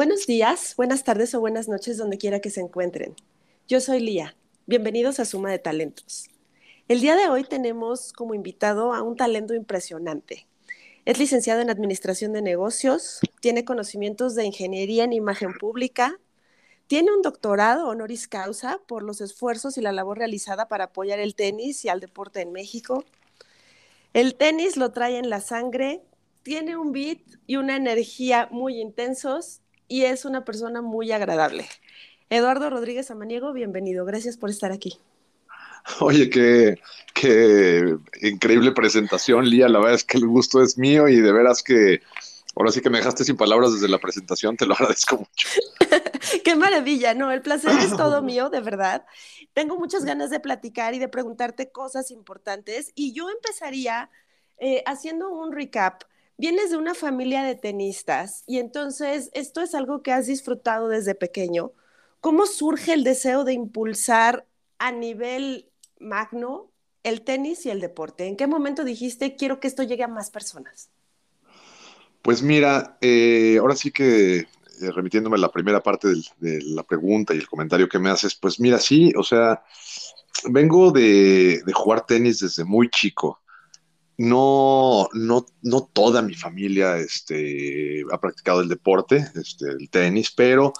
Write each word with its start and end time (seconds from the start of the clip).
Buenos 0.00 0.26
días, 0.26 0.76
buenas 0.78 1.04
tardes 1.04 1.34
o 1.34 1.40
buenas 1.40 1.68
noches 1.68 1.98
donde 1.98 2.16
quiera 2.16 2.40
que 2.40 2.48
se 2.48 2.62
encuentren. 2.62 3.14
Yo 3.68 3.80
soy 3.80 4.00
Lía. 4.00 4.34
Bienvenidos 4.64 5.20
a 5.20 5.26
Suma 5.26 5.50
de 5.50 5.58
Talentos. 5.58 6.30
El 6.88 7.02
día 7.02 7.16
de 7.16 7.28
hoy 7.28 7.44
tenemos 7.44 8.14
como 8.14 8.32
invitado 8.32 8.94
a 8.94 9.02
un 9.02 9.14
talento 9.14 9.52
impresionante. 9.52 10.46
Es 11.04 11.18
licenciado 11.18 11.60
en 11.60 11.68
Administración 11.68 12.32
de 12.32 12.40
Negocios, 12.40 13.20
tiene 13.42 13.66
conocimientos 13.66 14.34
de 14.34 14.46
Ingeniería 14.46 15.04
en 15.04 15.12
Imagen 15.12 15.52
Pública, 15.52 16.18
tiene 16.86 17.12
un 17.12 17.20
doctorado 17.20 17.86
honoris 17.86 18.26
causa 18.26 18.80
por 18.88 19.02
los 19.02 19.20
esfuerzos 19.20 19.76
y 19.76 19.82
la 19.82 19.92
labor 19.92 20.16
realizada 20.16 20.66
para 20.66 20.84
apoyar 20.84 21.18
el 21.18 21.34
tenis 21.34 21.84
y 21.84 21.90
al 21.90 22.00
deporte 22.00 22.40
en 22.40 22.52
México. 22.52 23.04
El 24.14 24.34
tenis 24.34 24.78
lo 24.78 24.92
trae 24.92 25.18
en 25.18 25.28
la 25.28 25.42
sangre, 25.42 26.00
tiene 26.42 26.78
un 26.78 26.90
beat 26.92 27.18
y 27.46 27.56
una 27.56 27.76
energía 27.76 28.48
muy 28.50 28.80
intensos 28.80 29.59
y 29.90 30.04
es 30.04 30.24
una 30.24 30.44
persona 30.44 30.80
muy 30.80 31.10
agradable. 31.10 31.68
Eduardo 32.30 32.70
Rodríguez 32.70 33.10
Amaniego, 33.10 33.52
bienvenido. 33.52 34.04
Gracias 34.04 34.36
por 34.36 34.48
estar 34.48 34.70
aquí. 34.70 35.00
Oye, 35.98 36.30
qué, 36.30 36.78
qué 37.12 37.96
increíble 38.22 38.70
presentación, 38.70 39.50
Lía. 39.50 39.68
La 39.68 39.80
verdad 39.80 39.96
es 39.96 40.04
que 40.04 40.16
el 40.18 40.28
gusto 40.28 40.62
es 40.62 40.78
mío 40.78 41.08
y 41.08 41.20
de 41.20 41.32
veras 41.32 41.64
que 41.64 42.02
ahora 42.54 42.70
sí 42.70 42.80
que 42.80 42.88
me 42.88 42.98
dejaste 42.98 43.24
sin 43.24 43.36
palabras 43.36 43.72
desde 43.72 43.88
la 43.88 43.98
presentación. 43.98 44.56
Te 44.56 44.64
lo 44.64 44.74
agradezco 44.78 45.16
mucho. 45.16 45.48
qué 46.44 46.54
maravilla, 46.54 47.12
¿no? 47.14 47.32
El 47.32 47.42
placer 47.42 47.72
es 47.80 47.96
todo 47.96 48.22
mío, 48.22 48.48
de 48.48 48.60
verdad. 48.60 49.04
Tengo 49.54 49.76
muchas 49.76 50.04
ganas 50.04 50.30
de 50.30 50.38
platicar 50.38 50.94
y 50.94 51.00
de 51.00 51.08
preguntarte 51.08 51.72
cosas 51.72 52.12
importantes 52.12 52.92
y 52.94 53.12
yo 53.12 53.28
empezaría 53.28 54.08
eh, 54.58 54.84
haciendo 54.86 55.30
un 55.30 55.50
recap. 55.50 56.04
Vienes 56.40 56.70
de 56.70 56.78
una 56.78 56.94
familia 56.94 57.42
de 57.42 57.54
tenistas 57.54 58.44
y 58.46 58.60
entonces 58.60 59.28
esto 59.34 59.60
es 59.60 59.74
algo 59.74 60.02
que 60.02 60.10
has 60.10 60.26
disfrutado 60.26 60.88
desde 60.88 61.14
pequeño. 61.14 61.72
¿Cómo 62.22 62.46
surge 62.46 62.94
el 62.94 63.04
deseo 63.04 63.44
de 63.44 63.52
impulsar 63.52 64.46
a 64.78 64.90
nivel 64.90 65.68
magno 65.98 66.70
el 67.02 67.20
tenis 67.20 67.66
y 67.66 67.68
el 67.68 67.82
deporte? 67.82 68.26
¿En 68.26 68.38
qué 68.38 68.46
momento 68.46 68.84
dijiste 68.84 69.36
quiero 69.36 69.60
que 69.60 69.68
esto 69.68 69.82
llegue 69.82 70.02
a 70.02 70.08
más 70.08 70.30
personas? 70.30 70.88
Pues 72.22 72.42
mira, 72.42 72.96
eh, 73.02 73.58
ahora 73.60 73.76
sí 73.76 73.90
que 73.90 74.38
eh, 74.38 74.46
remitiéndome 74.94 75.36
a 75.36 75.40
la 75.40 75.52
primera 75.52 75.82
parte 75.82 76.08
de 76.38 76.62
la 76.62 76.84
pregunta 76.84 77.34
y 77.34 77.36
el 77.36 77.48
comentario 77.48 77.86
que 77.86 77.98
me 77.98 78.08
haces, 78.08 78.34
pues 78.34 78.58
mira, 78.58 78.78
sí, 78.78 79.12
o 79.14 79.22
sea, 79.22 79.62
vengo 80.48 80.90
de, 80.90 81.60
jugar 81.74 82.06
tenis 82.06 82.40
desde 82.40 82.64
muy 82.64 82.88
chico. 82.88 83.40
No, 84.22 85.08
no, 85.14 85.46
no 85.62 85.88
toda 85.94 86.20
mi 86.20 86.34
familia 86.34 86.98
este, 86.98 88.04
ha 88.12 88.20
practicado 88.20 88.60
el 88.60 88.68
deporte, 88.68 89.26
este, 89.34 89.70
el 89.70 89.88
tenis, 89.88 90.30
pero, 90.30 90.74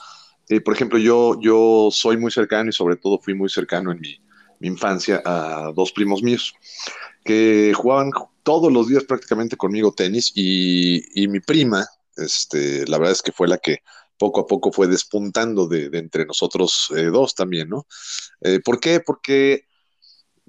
eh, 0.50 0.60
por 0.60 0.74
ejemplo, 0.74 0.98
yo, 0.98 1.40
yo 1.40 1.88
soy 1.90 2.18
muy 2.18 2.30
cercano 2.30 2.68
y 2.68 2.74
sobre 2.74 2.96
todo 2.96 3.18
fui 3.18 3.32
muy 3.32 3.48
cercano 3.48 3.92
en 3.92 4.00
mi, 4.00 4.20
infancia 4.60 5.22
a 5.24 5.72
dos 5.74 5.90
primos 5.90 6.22
míos 6.22 6.52
que 7.24 7.72
jugaban 7.74 8.10
todos 8.42 8.70
los 8.70 8.88
días 8.88 9.04
prácticamente 9.04 9.56
conmigo 9.56 9.94
tenis 9.94 10.32
y, 10.34 11.26
mi 11.28 11.40
prima, 11.40 11.86
este, 12.18 12.86
la 12.88 12.98
verdad 12.98 13.14
es 13.14 13.22
que 13.22 13.32
fue 13.32 13.48
la 13.48 13.56
que 13.56 13.78
poco 14.18 14.42
a 14.42 14.46
poco 14.46 14.70
fue 14.70 14.86
despuntando 14.86 15.66
de, 15.66 15.88
entre 15.94 16.26
nosotros 16.26 16.92
eh, 16.94 17.04
dos 17.04 17.34
también, 17.34 17.70
¿no? 17.70 17.86
Eh, 18.42 18.60
¿Por 18.62 18.80
qué? 18.80 19.00
Porque, 19.00 19.64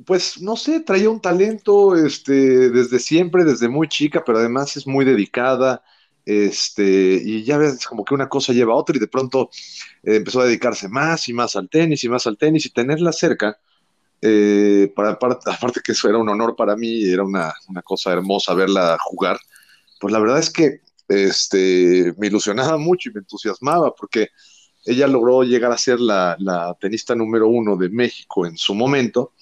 pues, 0.05 0.41
no 0.41 0.55
sé, 0.55 0.81
traía 0.81 1.09
un 1.09 1.21
talento 1.21 1.95
este, 1.95 2.69
desde 2.69 2.99
siempre, 2.99 3.43
desde 3.43 3.69
muy 3.69 3.87
chica, 3.87 4.23
pero 4.25 4.39
además 4.39 4.77
es 4.77 4.87
muy 4.87 5.05
dedicada, 5.05 5.83
este, 6.25 7.21
y 7.23 7.43
ya 7.43 7.57
ves, 7.57 7.85
como 7.87 8.05
que 8.05 8.13
una 8.13 8.29
cosa 8.29 8.53
lleva 8.53 8.73
a 8.73 8.77
otra 8.77 8.95
y 8.95 8.99
de 8.99 9.07
pronto 9.07 9.49
eh, 10.03 10.17
empezó 10.17 10.41
a 10.41 10.45
dedicarse 10.45 10.87
más 10.87 11.27
y 11.27 11.33
más 11.33 11.55
al 11.55 11.69
tenis 11.69 12.03
y 12.03 12.09
más 12.09 12.27
al 12.27 12.37
tenis 12.37 12.65
y 12.65 12.69
tenerla 12.69 13.11
cerca 13.11 13.59
eh, 14.21 14.93
para, 14.95 15.11
aparte 15.11 15.81
que 15.83 15.93
eso 15.93 16.07
era 16.07 16.19
un 16.19 16.29
honor 16.29 16.55
para 16.55 16.75
mí, 16.75 17.03
era 17.03 17.23
una, 17.23 17.53
cosa 17.83 18.13
hermosa 18.13 18.53
verla 18.53 18.97
jugar, 19.01 19.39
pues 19.99 20.13
la 20.13 20.19
verdad 20.19 20.39
es 20.39 20.51
que 20.51 20.81
este, 21.07 22.13
me 22.17 22.27
ilusionaba 22.27 22.77
mucho 22.77 23.09
y 23.09 23.13
me 23.13 23.19
entusiasmaba 23.19 23.93
porque 23.95 24.29
ella 24.85 25.07
logró 25.07 25.43
llegar 25.43 25.71
a 25.71 25.77
ser 25.77 25.99
la, 25.99 26.37
tenista 26.79 27.15
número 27.15 27.47
uno 27.47 27.75
de 27.77 27.89
México 27.89 28.45
en 28.45 28.57
su 28.57 28.75
momento 28.75 29.33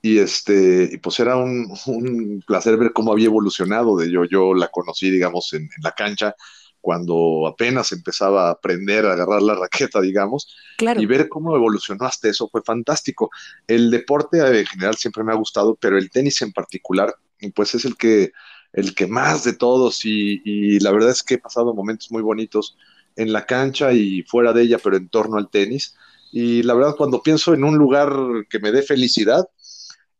y 0.00 0.18
este 0.18 0.90
y 0.92 0.98
pues 0.98 1.18
era 1.20 1.36
un, 1.36 2.42
placer 2.46 2.76
ver 2.76 2.92
cómo 2.92 3.12
había 3.12 3.26
evolucionado 3.26 3.96
de 3.96 4.10
yo 4.10 4.24
yo 4.24 4.54
la 4.54 4.68
conocí 4.68 5.10
digamos 5.10 5.52
en 5.52 5.68
la 5.82 5.92
cancha 5.92 6.34
cuando 6.80 7.46
apenas 7.46 7.92
empezaba 7.92 8.48
a 8.48 8.52
aprender 8.52 9.06
a 9.06 9.12
agarrar 9.12 9.42
la 9.42 9.54
raqueta, 9.54 10.00
digamos, 10.00 10.48
y 10.80 11.06
ver 11.06 11.28
cómo 11.28 11.54
evolucionó 11.56 12.06
hasta 12.06 12.28
eso 12.28 12.48
fue 12.48 12.62
fantástico. 12.62 13.30
El 13.66 13.90
deporte 13.90 14.38
en 14.38 14.66
general 14.66 14.96
siempre 14.96 15.24
me 15.24 15.32
ha 15.32 15.36
gustado, 15.36 15.74
pero 15.74 15.98
el 15.98 16.10
tenis 16.10 16.40
en 16.42 16.52
particular, 16.52 17.14
pues 17.54 17.74
es 17.74 17.84
el 17.84 17.96
que, 17.96 18.32
el 18.72 18.94
que 18.94 19.06
más 19.06 19.44
de 19.44 19.54
todos 19.54 20.04
y, 20.04 20.78
la 20.80 20.92
verdad 20.92 21.10
es 21.10 21.22
que 21.22 21.34
he 21.34 21.38
pasado 21.38 21.74
momentos 21.74 22.10
muy 22.10 22.22
bonitos 22.22 22.76
en 23.16 23.32
la 23.32 23.44
cancha 23.44 23.92
y 23.92 24.22
fuera 24.22 24.52
de 24.52 24.62
ella, 24.62 24.78
pero 24.82 24.96
en 24.96 25.08
torno 25.08 25.36
al 25.36 25.50
tenis. 25.50 25.96
Y 26.30 26.62
la 26.62 26.74
verdad, 26.74 26.94
cuando 26.96 27.22
pienso 27.22 27.54
en 27.54 27.64
un 27.64 27.76
lugar 27.76 28.12
que 28.48 28.60
me 28.60 28.70
dé 28.70 28.82
felicidad, 28.82 29.48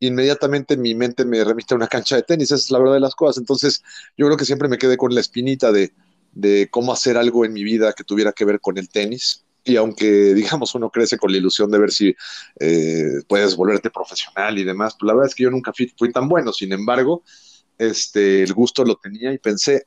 inmediatamente 0.00 0.76
mi 0.76 0.94
mente 0.94 1.24
me 1.24 1.42
remite 1.44 1.74
a 1.74 1.76
una 1.76 1.88
cancha 1.88 2.16
de 2.16 2.22
tenis. 2.22 2.50
Esa 2.50 2.56
es 2.56 2.70
la 2.70 2.78
verdad 2.78 2.94
de 2.94 3.00
las 3.00 3.14
cosas. 3.14 3.38
Entonces, 3.38 3.82
yo 4.16 4.26
creo 4.26 4.36
que 4.36 4.44
siempre 4.44 4.68
me 4.68 4.78
quedé 4.78 4.96
con 4.96 5.14
la 5.14 5.20
espinita 5.20 5.72
de, 5.72 5.92
de 6.32 6.68
cómo 6.70 6.92
hacer 6.92 7.16
algo 7.16 7.44
en 7.44 7.52
mi 7.52 7.64
vida 7.64 7.92
que 7.92 8.04
tuviera 8.04 8.32
que 8.32 8.44
ver 8.44 8.60
con 8.60 8.78
el 8.78 8.88
tenis. 8.88 9.44
Y 9.64 9.76
aunque, 9.76 10.34
digamos, 10.34 10.74
uno 10.74 10.90
crece 10.90 11.18
con 11.18 11.32
la 11.32 11.38
ilusión 11.38 11.70
de 11.70 11.78
ver 11.78 11.90
si 11.90 12.14
eh, 12.60 13.22
puedes 13.28 13.56
volverte 13.56 13.90
profesional 13.90 14.58
y 14.58 14.64
demás, 14.64 14.96
pues 14.98 15.06
la 15.06 15.14
verdad 15.14 15.28
es 15.28 15.34
que 15.34 15.44
yo 15.44 15.50
nunca 15.50 15.72
fui, 15.72 16.12
tan 16.12 16.28
bueno. 16.28 16.52
Sin 16.52 16.72
embargo, 16.72 17.22
este, 17.76 18.42
el 18.42 18.54
gusto 18.54 18.84
lo 18.84 18.96
tenía 18.96 19.32
y 19.32 19.38
pensé, 19.38 19.86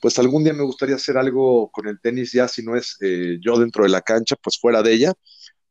pues 0.00 0.18
algún 0.18 0.44
día 0.44 0.52
me 0.52 0.64
gustaría 0.64 0.96
hacer 0.96 1.16
algo 1.16 1.70
con 1.70 1.86
el 1.86 2.00
tenis, 2.00 2.32
ya 2.32 2.48
si 2.48 2.62
no 2.62 2.76
es 2.76 2.96
eh, 3.00 3.38
yo 3.40 3.58
dentro 3.58 3.84
de 3.84 3.90
la 3.90 4.02
cancha, 4.02 4.36
pues 4.36 4.58
fuera 4.58 4.82
de 4.82 4.92
ella, 4.92 5.12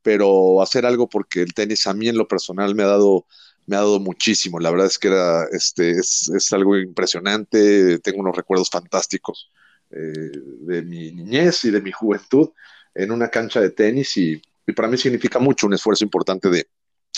pero 0.01 0.61
hacer 0.61 0.85
algo 0.85 1.09
porque 1.09 1.41
el 1.41 1.53
tenis 1.53 1.85
a 1.87 1.93
mí 1.93 2.07
en 2.07 2.17
lo 2.17 2.27
personal 2.27 2.73
me 2.73 2.83
ha 2.83 2.87
dado 2.87 3.25
me 3.71 3.77
ha 3.77 3.79
dado 3.79 4.01
muchísimo. 4.01 4.59
La 4.59 4.69
verdad 4.69 4.87
es 4.87 4.99
que 4.99 5.07
era, 5.07 5.45
este, 5.45 5.91
es, 5.91 6.29
es 6.35 6.51
algo 6.51 6.77
impresionante, 6.77 7.99
tengo 7.99 8.19
unos 8.19 8.35
recuerdos 8.35 8.69
fantásticos 8.69 9.49
eh, 9.89 10.31
de 10.61 10.81
mi 10.81 11.13
niñez 11.13 11.63
y 11.63 11.71
de 11.71 11.81
mi 11.81 11.91
juventud 11.93 12.49
en 12.93 13.11
una 13.11 13.29
cancha 13.29 13.61
de 13.61 13.69
tenis 13.69 14.17
y, 14.17 14.41
para 14.75 14.87
mí 14.87 14.97
significa 14.97 15.37
mucho 15.37 15.67
un 15.67 15.73
esfuerzo 15.73 16.05
importante 16.05 16.49
de, 16.49 16.69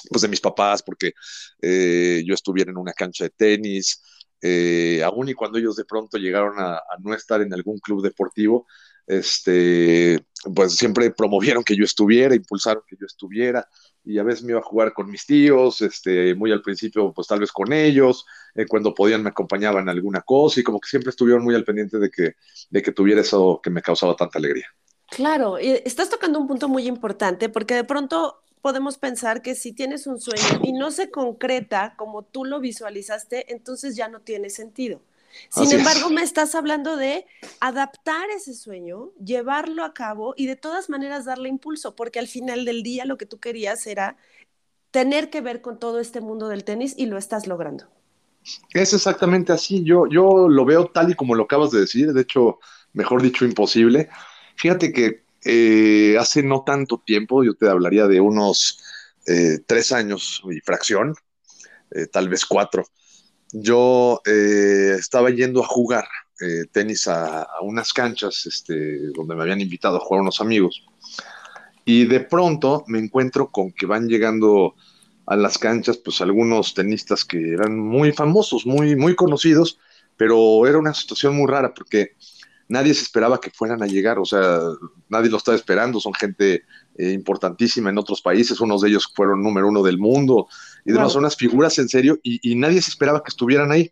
pues 0.09 0.23
de 0.23 0.27
mis 0.27 0.41
papás 0.41 0.81
porque 0.81 1.13
eh, 1.61 2.23
yo 2.25 2.33
estuviera 2.33 2.71
en 2.71 2.77
una 2.77 2.93
cancha 2.93 3.25
de 3.25 3.29
tenis, 3.31 4.01
eh, 4.41 5.01
aún 5.03 5.29
y 5.29 5.33
cuando 5.33 5.57
ellos 5.57 5.75
de 5.75 5.85
pronto 5.85 6.17
llegaron 6.17 6.55
a, 6.57 6.81
no 6.99 7.13
estar 7.13 7.41
en 7.41 7.53
algún 7.53 7.79
club 7.79 8.03
deportivo, 8.03 8.65
este, 9.07 10.23
pues 10.55 10.75
siempre 10.75 11.11
promovieron 11.11 11.63
que 11.63 11.75
yo 11.75 11.83
estuviera, 11.83 12.35
impulsaron 12.35 12.83
que 12.87 12.95
yo 12.99 13.05
estuviera, 13.05 13.67
y 14.05 14.17
a 14.19 14.23
veces 14.23 14.43
me 14.43 14.51
iba 14.51 14.59
a 14.59 14.63
jugar 14.63 14.93
con 14.93 15.09
mis 15.09 15.25
tíos, 15.25 15.81
este, 15.81 16.35
muy 16.35 16.51
al 16.51 16.61
principio, 16.61 17.13
pues 17.13 17.27
tal 17.27 17.39
vez 17.39 17.51
con 17.51 17.71
ellos, 17.71 18.25
eh, 18.55 18.65
cuando 18.67 18.93
podían 18.93 19.23
me 19.23 19.29
acompañaban 19.29 19.83
en 19.83 19.89
alguna 19.89 20.21
cosa 20.21 20.59
y 20.59 20.63
como 20.63 20.79
que 20.79 20.89
siempre 20.89 21.09
estuvieron 21.09 21.43
muy 21.43 21.55
al 21.55 21.63
pendiente 21.63 21.97
de 21.99 22.09
que, 22.09 22.35
de 22.69 22.81
que 22.81 22.91
tuviera 22.91 23.21
eso 23.21 23.59
que 23.63 23.69
me 23.69 23.81
causaba 23.81 24.15
tanta 24.15 24.39
alegría. 24.39 24.67
Claro, 25.09 25.59
y 25.59 25.81
estás 25.85 26.09
tocando 26.09 26.39
un 26.39 26.47
punto 26.47 26.67
muy 26.67 26.87
importante 26.87 27.49
porque 27.49 27.75
de 27.75 27.83
pronto 27.83 28.43
podemos 28.61 28.97
pensar 28.97 29.41
que 29.41 29.55
si 29.55 29.73
tienes 29.73 30.07
un 30.07 30.19
sueño 30.19 30.61
y 30.63 30.71
no 30.71 30.89
se 30.91 31.11
concreta 31.11 31.95
como 31.97 32.23
tú 32.23 32.45
lo 32.45 32.59
visualizaste, 32.59 33.53
entonces 33.53 33.95
ya 33.95 34.07
no 34.07 34.21
tiene 34.21 34.49
sentido. 34.49 35.01
Sin 35.49 35.71
embargo, 35.71 36.09
me 36.09 36.23
estás 36.23 36.55
hablando 36.55 36.95
de 36.95 37.25
adaptar 37.59 38.29
ese 38.29 38.53
sueño, 38.53 39.11
llevarlo 39.23 39.83
a 39.83 39.93
cabo 39.93 40.33
y 40.37 40.47
de 40.47 40.55
todas 40.55 40.89
maneras 40.89 41.25
darle 41.25 41.49
impulso, 41.49 41.95
porque 41.95 42.19
al 42.19 42.27
final 42.27 42.65
del 42.65 42.83
día 42.83 43.05
lo 43.05 43.17
que 43.17 43.25
tú 43.25 43.39
querías 43.39 43.85
era 43.87 44.17
tener 44.91 45.29
que 45.29 45.41
ver 45.41 45.61
con 45.61 45.79
todo 45.79 45.99
este 45.99 46.21
mundo 46.21 46.47
del 46.47 46.63
tenis 46.63 46.93
y 46.97 47.07
lo 47.07 47.17
estás 47.17 47.47
logrando. 47.47 47.87
Es 48.73 48.93
exactamente 48.93 49.53
así. 49.53 49.83
Yo, 49.83 50.07
yo 50.07 50.47
lo 50.49 50.65
veo 50.65 50.87
tal 50.87 51.11
y 51.11 51.15
como 51.15 51.35
lo 51.35 51.43
acabas 51.43 51.71
de 51.71 51.81
decir, 51.81 52.13
de 52.13 52.21
hecho, 52.21 52.59
mejor 52.93 53.21
dicho, 53.21 53.45
imposible. 53.45 54.09
Fíjate 54.55 54.91
que 54.91 55.23
eh, 55.45 56.17
hace 56.19 56.43
no 56.43 56.63
tanto 56.63 57.01
tiempo, 57.05 57.43
yo 57.43 57.55
te 57.55 57.69
hablaría 57.69 58.07
de 58.07 58.19
unos 58.19 58.81
eh, 59.25 59.59
tres 59.65 59.91
años 59.91 60.43
y 60.51 60.59
fracción, 60.59 61.15
eh, 61.91 62.07
tal 62.07 62.29
vez 62.29 62.45
cuatro 62.45 62.85
yo 63.53 64.21
eh, 64.25 64.95
estaba 64.97 65.29
yendo 65.29 65.63
a 65.63 65.67
jugar 65.67 66.05
eh, 66.41 66.65
tenis 66.71 67.07
a, 67.07 67.47
unas 67.61 67.93
canchas 67.93 68.45
este, 68.47 69.11
donde 69.11 69.35
me 69.35 69.43
habían 69.43 69.61
invitado 69.61 69.97
a 69.97 69.99
jugar 69.99 70.21
unos 70.21 70.41
amigos. 70.41 70.83
Y 71.85 72.05
de 72.05 72.21
pronto 72.21 72.83
me 72.87 72.99
encuentro 72.99 73.49
con 73.49 73.71
que 73.71 73.85
van 73.85 74.07
llegando 74.07 74.75
a 75.25 75.35
las 75.35 75.57
canchas, 75.57 75.97
pues 75.97 76.19
algunos 76.21 76.73
tenistas 76.73 77.23
que 77.23 77.53
eran 77.53 77.77
muy 77.77 78.11
famosos, 78.11 78.65
muy, 78.65 78.95
muy 78.95 79.15
conocidos, 79.15 79.79
pero 80.17 80.65
era 80.67 80.79
una 80.79 80.93
situación 80.93 81.35
muy 81.35 81.47
rara 81.47 81.73
porque 81.73 82.15
nadie 82.73 82.95
se 82.95 83.03
esperaba 83.03 83.39
que 83.39 83.51
fueran 83.51 83.83
a 83.83 83.85
llegar, 83.85 84.17
o 84.17 84.25
sea, 84.25 84.59
nadie 85.07 85.29
lo 85.29 85.37
estaba 85.37 85.55
esperando, 85.55 85.99
son 85.99 86.13
gente 86.13 86.63
eh, 86.97 87.11
importantísima 87.11 87.91
en 87.91 87.99
otros 87.99 88.19
países, 88.19 88.59
unos 88.59 88.81
de 88.81 88.89
ellos 88.89 89.07
fueron 89.13 89.43
número 89.43 89.67
uno 89.67 89.83
del 89.83 89.99
mundo, 89.99 90.47
y 90.83 90.91
demás, 90.91 91.13
son 91.13 91.19
unas 91.19 91.37
figuras 91.37 91.77
en 91.77 91.87
serio, 91.87 92.19
y, 92.23 92.55
nadie 92.55 92.81
se 92.81 92.89
esperaba 92.89 93.21
que 93.21 93.29
estuvieran 93.29 93.71
ahí. 93.71 93.91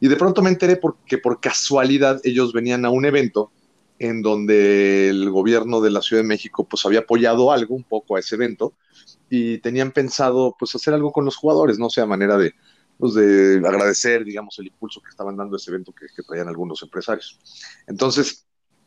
Y 0.00 0.06
de 0.06 0.16
pronto 0.16 0.42
me 0.42 0.50
enteré 0.50 0.76
porque 0.76 1.18
por 1.18 1.40
casualidad 1.40 2.20
ellos 2.22 2.52
venían 2.52 2.84
a 2.84 2.90
un 2.90 3.04
evento 3.04 3.50
en 3.98 4.22
donde 4.22 5.08
el 5.08 5.30
gobierno 5.30 5.80
de 5.80 5.90
la 5.90 6.02
Ciudad 6.02 6.22
de 6.22 6.28
México 6.28 6.64
pues 6.64 6.84
había 6.86 7.00
apoyado 7.00 7.50
algo 7.50 7.74
un 7.74 7.84
poco 7.84 8.16
a 8.16 8.20
ese 8.20 8.36
evento 8.36 8.74
y 9.30 9.58
tenían 9.58 9.92
pensado 9.92 10.54
pues 10.58 10.74
hacer 10.74 10.94
algo 10.94 11.10
con 11.12 11.24
los 11.24 11.36
jugadores, 11.36 11.78
no 11.78 11.90
sea 11.90 12.06
manera 12.06 12.36
de, 12.36 12.54
pues, 13.04 13.12
de 13.12 13.56
agradecer, 13.68 14.24
digamos, 14.24 14.58
el 14.58 14.68
impulso 14.68 15.02
que 15.02 15.10
estaban 15.10 15.36
dando 15.36 15.58
ese 15.58 15.70
evento 15.70 15.92
que, 15.92 16.06
que 16.16 16.22
traían 16.22 16.48
algunos 16.48 16.82
empresarios. 16.82 17.38
Entonces, 17.86 18.46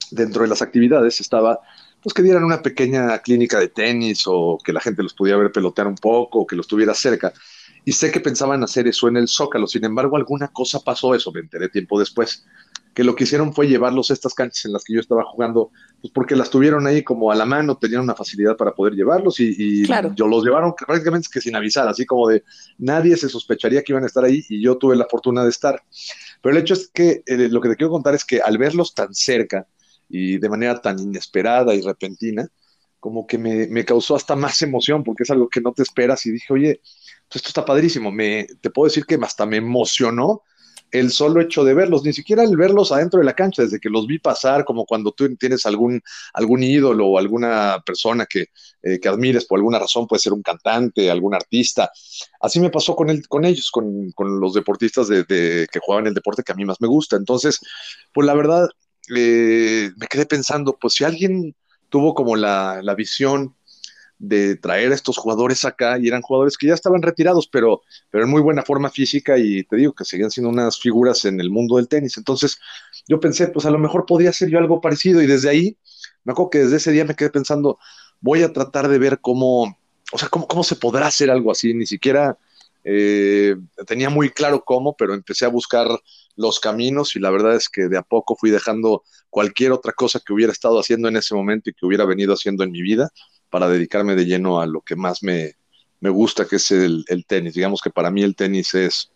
dentro 0.10 0.42
de 0.42 0.48
las 0.48 0.64
actividades 0.64 1.22
estaba 1.22 1.60
pues 2.02 2.16
que 2.16 2.24
dieran 2.24 2.44
una 2.44 2.64
pequeña 2.64 3.20
clínica 3.20 3.60
de 3.60 3.68
tenis 3.68 4.24
o 4.26 4.58
que 4.64 4.74
la 4.74 4.80
gente 4.80 5.04
los 5.04 5.14
pudiera 5.14 5.38
ver 5.38 5.52
pelotear 5.52 5.86
un 5.86 5.94
poco 5.94 6.40
o 6.40 6.48
que 6.48 6.56
los 6.56 6.66
tuviera 6.66 6.96
cerca. 6.96 7.32
Y 7.86 7.92
sé 7.92 8.10
que 8.10 8.20
pensaban 8.20 8.64
hacer 8.64 8.88
eso 8.88 9.08
en 9.08 9.18
el 9.18 9.28
Zócalo, 9.28 9.68
sin 9.68 9.86
embargo, 9.86 10.18
alguna 10.18 10.48
cosa 10.48 10.80
pasó 10.80 11.14
eso, 11.14 11.32
me 11.32 11.42
enteré 11.42 11.70
tiempo 11.70 12.00
después 12.00 12.44
que 12.98 13.04
lo 13.04 13.16
que 13.16 13.26
hicieron 13.26 13.54
fue 13.54 13.68
llevarlos 13.68 14.10
a 14.10 14.16
estas 14.16 14.34
canchas 14.34 14.66
en 14.66 14.74
las 14.74 14.84
que 14.84 14.96
yo 14.96 15.00
estaba 15.00 15.24
jugando, 15.24 15.70
pues 16.02 16.12
porque 16.12 16.36
las 16.36 16.50
tuvieron 16.50 16.88
ahí 16.88 17.04
como 17.04 17.32
a 17.32 17.36
la 17.36 17.46
mano, 17.46 17.78
tenían 17.78 18.02
una 18.02 18.16
facilidad 18.16 18.58
para 18.58 18.74
poder 18.74 18.96
llevarlos 18.96 19.40
y, 19.40 19.86
yo 20.16 20.28
los 20.28 20.44
llevaron 20.44 20.74
prácticamente 20.74 21.28
que 21.32 21.40
sin 21.40 21.56
avisar, 21.56 21.88
así 21.88 22.08
como 22.08 22.28
de 22.28 22.44
nadie 22.80 23.16
se 23.16 23.30
sospecharía 23.30 23.84
que 23.84 23.92
iban 23.92 24.04
a 24.04 24.08
estar 24.08 24.26
ahí 24.26 24.44
y 24.50 24.64
yo 24.64 24.80
tuve 24.80 24.96
la 24.96 25.06
fortuna 25.06 25.44
de 25.44 25.52
estar. 25.52 25.80
Pero 26.42 26.56
el 26.56 26.64
hecho 26.64 26.74
es 26.74 26.90
que 26.92 27.22
eh, 27.28 27.48
lo 27.50 27.62
que 27.62 27.70
te 27.70 27.76
quiero 27.76 27.92
contar 27.92 28.16
es 28.16 28.26
que 28.26 28.42
al 28.42 28.58
verlos 28.58 28.96
tan 28.96 29.14
cerca 29.14 29.68
y 30.10 30.40
de 30.40 30.50
manera 30.50 30.82
tan 30.82 30.98
inesperada 30.98 31.76
y 31.76 31.82
repentina, 31.82 32.48
como 33.00 33.28
que 33.28 33.38
me, 33.38 33.68
me 33.68 33.86
causó 33.86 34.16
hasta 34.16 34.36
más 34.36 34.60
emoción 34.64 35.04
porque 35.04 35.22
es 35.22 35.30
algo 35.30 35.50
que 35.50 35.62
no 35.62 35.72
te 35.72 35.84
esperas 35.84 36.26
y 36.26 36.32
dije, 36.32 36.52
oye, 36.52 36.82
pues 37.30 37.36
esto 37.36 37.50
está 37.50 37.64
padrísimo, 37.64 38.12
me, 38.12 38.48
te 38.60 38.72
puedo 38.72 38.88
decir 38.88 39.06
que 39.06 39.20
hasta 39.22 39.46
me 39.46 39.58
emocionó 39.58 40.42
el 40.92 41.12
solo 41.12 41.42
hecho 41.42 41.64
de 41.64 41.74
verlos, 41.74 42.04
ni 42.04 42.14
siquiera 42.14 42.44
el 42.44 42.56
verlos 42.56 42.92
adentro 42.92 43.20
de 43.20 43.26
la 43.26 43.36
cancha, 43.36 43.64
desde 43.64 43.80
que 43.80 43.90
los 43.90 44.08
vi 44.08 44.20
pasar, 44.20 44.64
como 44.66 44.86
cuando 44.86 45.12
tú 45.12 45.36
tienes 45.36 45.66
algún, 45.66 46.02
algún 46.34 46.64
ídolo 46.64 47.08
o 47.08 47.18
alguna 47.18 47.82
persona 47.86 48.26
que, 48.26 48.48
eh, 48.82 49.00
que 49.00 49.10
admires 49.10 49.46
por 49.46 49.60
alguna 49.60 49.80
razón, 49.80 50.08
puede 50.08 50.22
ser 50.22 50.34
un 50.34 50.42
cantante, 50.42 51.12
algún 51.12 51.36
artista. 51.36 51.92
Así 52.40 52.60
me 52.60 52.70
pasó 52.70 52.96
con, 52.96 53.10
el, 53.10 53.28
con 53.28 53.46
ellos, 53.46 53.70
con, 53.72 54.12
con 54.12 54.40
los 54.40 54.54
deportistas 54.54 55.08
de, 55.08 55.26
que 55.26 55.80
jugaban 55.80 56.08
el 56.08 56.14
deporte 56.14 56.44
que 56.44 56.52
a 56.52 56.56
mí 56.56 56.66
más 56.66 56.80
me 56.80 56.88
gusta. 56.88 57.16
Entonces, 57.18 57.60
pues 58.14 58.26
la 58.26 58.34
verdad, 58.34 58.68
eh, 59.16 59.92
me 59.98 60.08
quedé 60.08 60.26
pensando, 60.26 60.78
pues 60.80 60.94
si 60.94 61.04
alguien 61.04 61.56
tuvo 61.90 62.14
como 62.14 62.36
la, 62.36 62.82
la 62.82 62.96
visión 62.96 63.56
de 64.20 64.56
traer 64.56 64.92
a 64.92 64.96
estos 64.96 65.18
jugadores 65.18 65.64
acá 65.66 66.00
y 66.00 66.08
eran 66.08 66.22
jugadores 66.22 66.58
que 66.58 66.68
ya 66.68 66.74
estaban 66.74 67.02
retirados, 67.02 67.48
pero, 67.48 67.82
pero 68.10 68.24
en 68.24 68.30
muy 68.30 68.42
buena 68.42 68.64
forma 68.64 68.90
física 68.90 69.38
y 69.38 69.64
te 69.64 69.76
digo 69.76 69.94
que 69.94 70.06
seguían 70.06 70.32
siendo 70.32 70.50
unas 70.50 70.80
figuras 70.80 71.26
en 71.26 71.40
el 71.40 71.50
mundo 71.52 71.78
del 71.78 71.88
tenis. 71.88 72.18
Entonces 72.18 72.60
yo 73.08 73.20
pensé, 73.20 73.48
pues 73.48 73.66
a 73.66 73.72
lo 73.72 73.78
mejor 73.78 74.06
podía 74.06 74.34
ser 74.34 74.50
yo 74.50 74.58
algo 74.58 74.82
parecido 74.82 75.22
y 75.22 75.28
desde 75.28 75.50
ahí, 75.50 75.78
me 76.24 76.32
acuerdo 76.32 76.50
que 76.50 76.60
desde 76.60 76.78
ese 76.78 76.92
día 76.92 77.06
me 77.06 77.16
quedé 77.16 77.30
pensando, 77.30 77.78
voy 78.20 78.44
a 78.44 78.52
tratar 78.52 78.88
de 78.88 78.98
ver 78.98 79.20
cómo, 79.22 79.78
o 80.12 80.18
sea, 80.18 80.30
cómo, 80.30 80.48
cómo 80.48 80.64
se 80.64 80.76
podrá 80.76 81.08
hacer 81.08 81.30
algo 81.30 81.52
así, 81.52 81.74
ni 81.74 81.86
siquiera 81.86 82.38
eh, 82.84 83.56
tenía 83.86 84.10
muy 84.10 84.30
claro 84.30 84.64
cómo, 84.64 84.96
pero 84.96 85.14
empecé 85.14 85.46
a 85.46 85.50
buscar 85.50 85.88
los 86.38 86.60
caminos 86.60 87.16
y 87.16 87.20
la 87.20 87.30
verdad 87.30 87.56
es 87.56 87.68
que 87.70 87.88
de 87.88 87.98
a 87.98 88.02
poco 88.02 88.36
fui 88.36 88.50
dejando 88.50 89.04
cualquier 89.30 89.74
otra 89.74 89.92
cosa 89.92 90.22
que 90.26 90.32
hubiera 90.32 90.54
estado 90.54 90.80
haciendo 90.80 91.08
en 91.10 91.18
ese 91.18 91.36
momento 91.36 91.70
y 91.70 91.74
que 91.74 91.86
hubiera 91.86 92.06
venido 92.06 92.34
haciendo 92.34 92.64
en 92.64 92.72
mi 92.72 92.82
vida 92.82 93.12
para 93.50 93.68
dedicarme 93.68 94.16
de 94.16 94.26
lleno 94.26 94.60
a 94.60 94.66
lo 94.66 94.82
que 94.82 94.96
más 94.96 95.24
me, 95.24 95.56
gusta, 96.02 96.46
que 96.46 96.58
es 96.58 96.72
el, 96.72 97.06
tenis. 97.28 97.54
Digamos 97.54 97.82
que 97.82 97.90
para 97.90 98.12
mí 98.12 98.24
el 98.24 98.36
tenis 98.36 98.74
es 98.74 99.12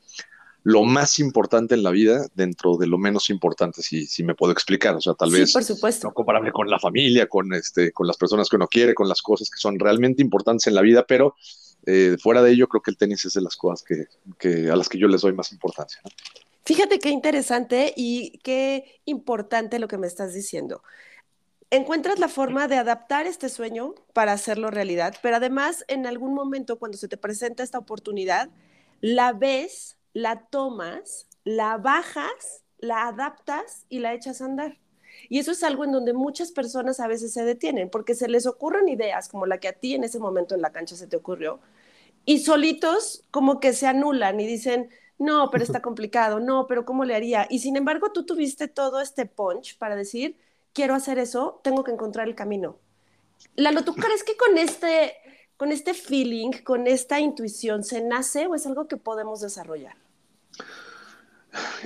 lo 0.64 0.84
más 0.84 1.20
importante 1.20 1.74
en 1.74 1.84
la 1.84 1.92
vida 1.92 2.28
dentro 2.36 2.78
de 2.78 2.86
lo 2.86 2.98
menos 2.98 3.30
importante, 3.30 3.82
si, 3.82 4.06
si 4.06 4.24
me 4.24 4.36
puedo 4.36 4.52
explicar. 4.52 4.96
O 4.96 5.02
sea, 5.02 5.14
tal 5.14 5.32
vez 5.32 5.52
por 5.52 5.64
supuesto. 5.64 6.08
no 6.08 6.14
comparable 6.14 6.52
con 6.52 6.70
la 6.70 6.80
familia, 6.80 7.28
con, 7.28 7.54
este, 7.54 7.92
con 7.92 8.08
las 8.08 8.18
personas 8.18 8.50
que 8.50 8.58
uno 8.58 8.68
quiere, 8.68 8.94
con 8.94 9.10
las 9.10 9.22
cosas 9.22 9.50
que 9.50 9.58
son 9.58 9.80
realmente 9.80 10.22
importantes 10.22 10.68
en 10.68 10.76
la 10.76 10.82
vida, 10.82 11.06
pero 11.08 11.36
eh, 11.86 12.18
fuera 12.22 12.44
de 12.44 12.52
ello 12.52 12.68
creo 12.68 12.82
que 12.82 12.92
el 12.92 12.98
tenis 12.98 13.26
es 13.26 13.34
de 13.34 13.42
las 13.42 13.56
cosas 13.56 13.84
que, 14.40 14.70
a 14.70 14.76
las 14.76 14.88
que 14.88 15.00
yo 15.00 15.08
les 15.08 15.22
doy 15.22 15.34
más 15.34 15.52
importancia. 15.52 16.00
Fíjate 16.64 17.00
qué 17.00 17.10
interesante 17.10 17.92
y 17.98 18.40
qué 18.44 19.02
importante 19.06 19.80
lo 19.80 19.88
que 19.88 19.98
me 19.98 20.06
estás 20.08 20.34
diciendo 20.34 20.84
encuentras 21.72 22.20
la 22.20 22.28
forma 22.28 22.68
de 22.68 22.76
adaptar 22.76 23.26
este 23.26 23.50
sueño 23.50 23.96
para 24.14 24.34
hacerlo 24.34 24.70
realidad, 24.70 25.16
pero 25.22 25.38
además 25.38 25.84
en 25.88 26.06
algún 26.06 26.34
momento 26.34 26.78
cuando 26.78 26.98
se 26.98 27.08
te 27.08 27.18
presenta 27.18 27.64
esta 27.64 27.80
oportunidad, 27.80 28.50
la 29.00 29.34
ves, 29.34 29.98
la 30.14 30.48
tomas, 30.48 31.28
la 31.44 31.78
bajas, 31.78 32.64
la 32.78 33.08
adaptas 33.08 33.86
y 33.90 34.00
la 34.00 34.14
echas 34.14 34.42
a 34.42 34.46
andar. 34.46 34.78
Y 35.30 35.40
eso 35.40 35.52
es 35.52 35.64
algo 35.64 35.86
en 35.86 35.92
donde 35.92 36.14
muchas 36.14 36.52
personas 36.52 37.00
a 37.00 37.08
veces 37.08 37.34
se 37.34 37.44
detienen 37.44 37.90
porque 37.90 38.16
se 38.16 38.28
les 38.28 38.46
ocurren 38.46 38.88
ideas 38.90 39.30
como 39.30 39.46
la 39.46 39.60
que 39.60 39.68
a 39.68 39.74
ti 39.74 39.96
en 39.96 40.04
ese 40.04 40.20
momento 40.20 40.56
en 40.56 40.62
la 40.62 40.72
cancha 40.72 40.96
se 40.96 41.08
te 41.08 41.18
ocurrió 41.18 41.60
y 42.26 42.40
solitos 42.40 43.24
como 43.32 43.60
que 43.60 43.74
se 43.74 43.88
anulan 43.88 44.40
y 44.40 44.48
dicen, 44.48 44.90
no, 45.18 45.50
pero 45.52 45.64
está 45.64 45.82
complicado, 45.82 46.40
no, 46.40 46.68
pero 46.68 46.86
¿cómo 46.86 47.06
le 47.06 47.16
haría? 47.16 47.48
Y 47.50 47.60
sin 47.60 47.78
embargo 47.78 48.12
tú 48.12 48.26
tuviste 48.26 48.68
todo 48.68 49.02
este 49.02 49.26
punch 49.26 49.78
para 49.78 49.96
decir, 49.96 50.38
quiero 50.74 50.96
hacer 50.96 51.20
eso, 51.20 51.60
tengo 51.64 51.84
que 51.84 51.92
encontrar 51.92 52.28
el 52.28 52.36
camino. 52.36 52.78
Lalo, 53.56 53.84
¿tú 53.84 53.94
crees 53.96 54.24
que 54.24 54.38
con 54.38 54.58
este, 54.58 55.14
con 55.58 55.72
este 55.72 55.94
feeling, 55.94 56.52
con 56.64 56.88
esta 56.88 57.20
intuición, 57.20 57.84
se 57.84 58.02
nace 58.02 58.48
o 58.48 58.56
es 58.56 58.66
algo 58.66 58.88
que 58.88 58.98
podemos 58.98 59.42
desarrollar? 59.42 59.96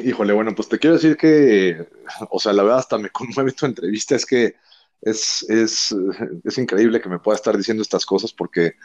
Híjole, 0.04 0.34
bueno, 0.34 0.54
pues 0.54 0.70
te 0.70 0.78
quiero 0.78 0.96
decir 0.96 1.18
que, 1.18 1.88
o 2.30 2.40
sea, 2.40 2.54
la 2.54 2.64
verdad 2.64 2.80
hasta 2.80 2.98
me 2.98 3.10
conmueve 3.10 3.52
tu 3.52 3.66
entrevista, 3.66 4.16
es 4.16 4.26
que 4.26 4.56
es, 5.02 5.46
es, 5.50 5.96
es 6.44 6.58
increíble 6.58 7.02
que 7.02 7.10
me 7.10 7.20
pueda 7.20 7.36
estar 7.36 7.56
diciendo 7.58 7.82
estas 7.82 8.06
cosas 8.06 8.34
porque 8.34 8.76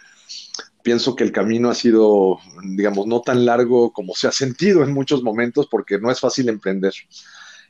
pienso 0.82 1.16
que 1.16 1.24
el 1.24 1.32
camino 1.32 1.70
ha 1.70 1.74
sido, 1.74 2.38
digamos, 2.62 3.06
no 3.06 3.20
tan 3.20 3.44
largo 3.44 3.92
como 3.92 4.14
se 4.14 4.28
ha 4.28 4.32
sentido 4.32 4.82
en 4.82 4.92
muchos 4.92 5.22
momentos 5.22 5.66
porque 5.66 5.98
no 5.98 6.10
es 6.10 6.20
fácil 6.20 6.48
emprender. 6.48 6.92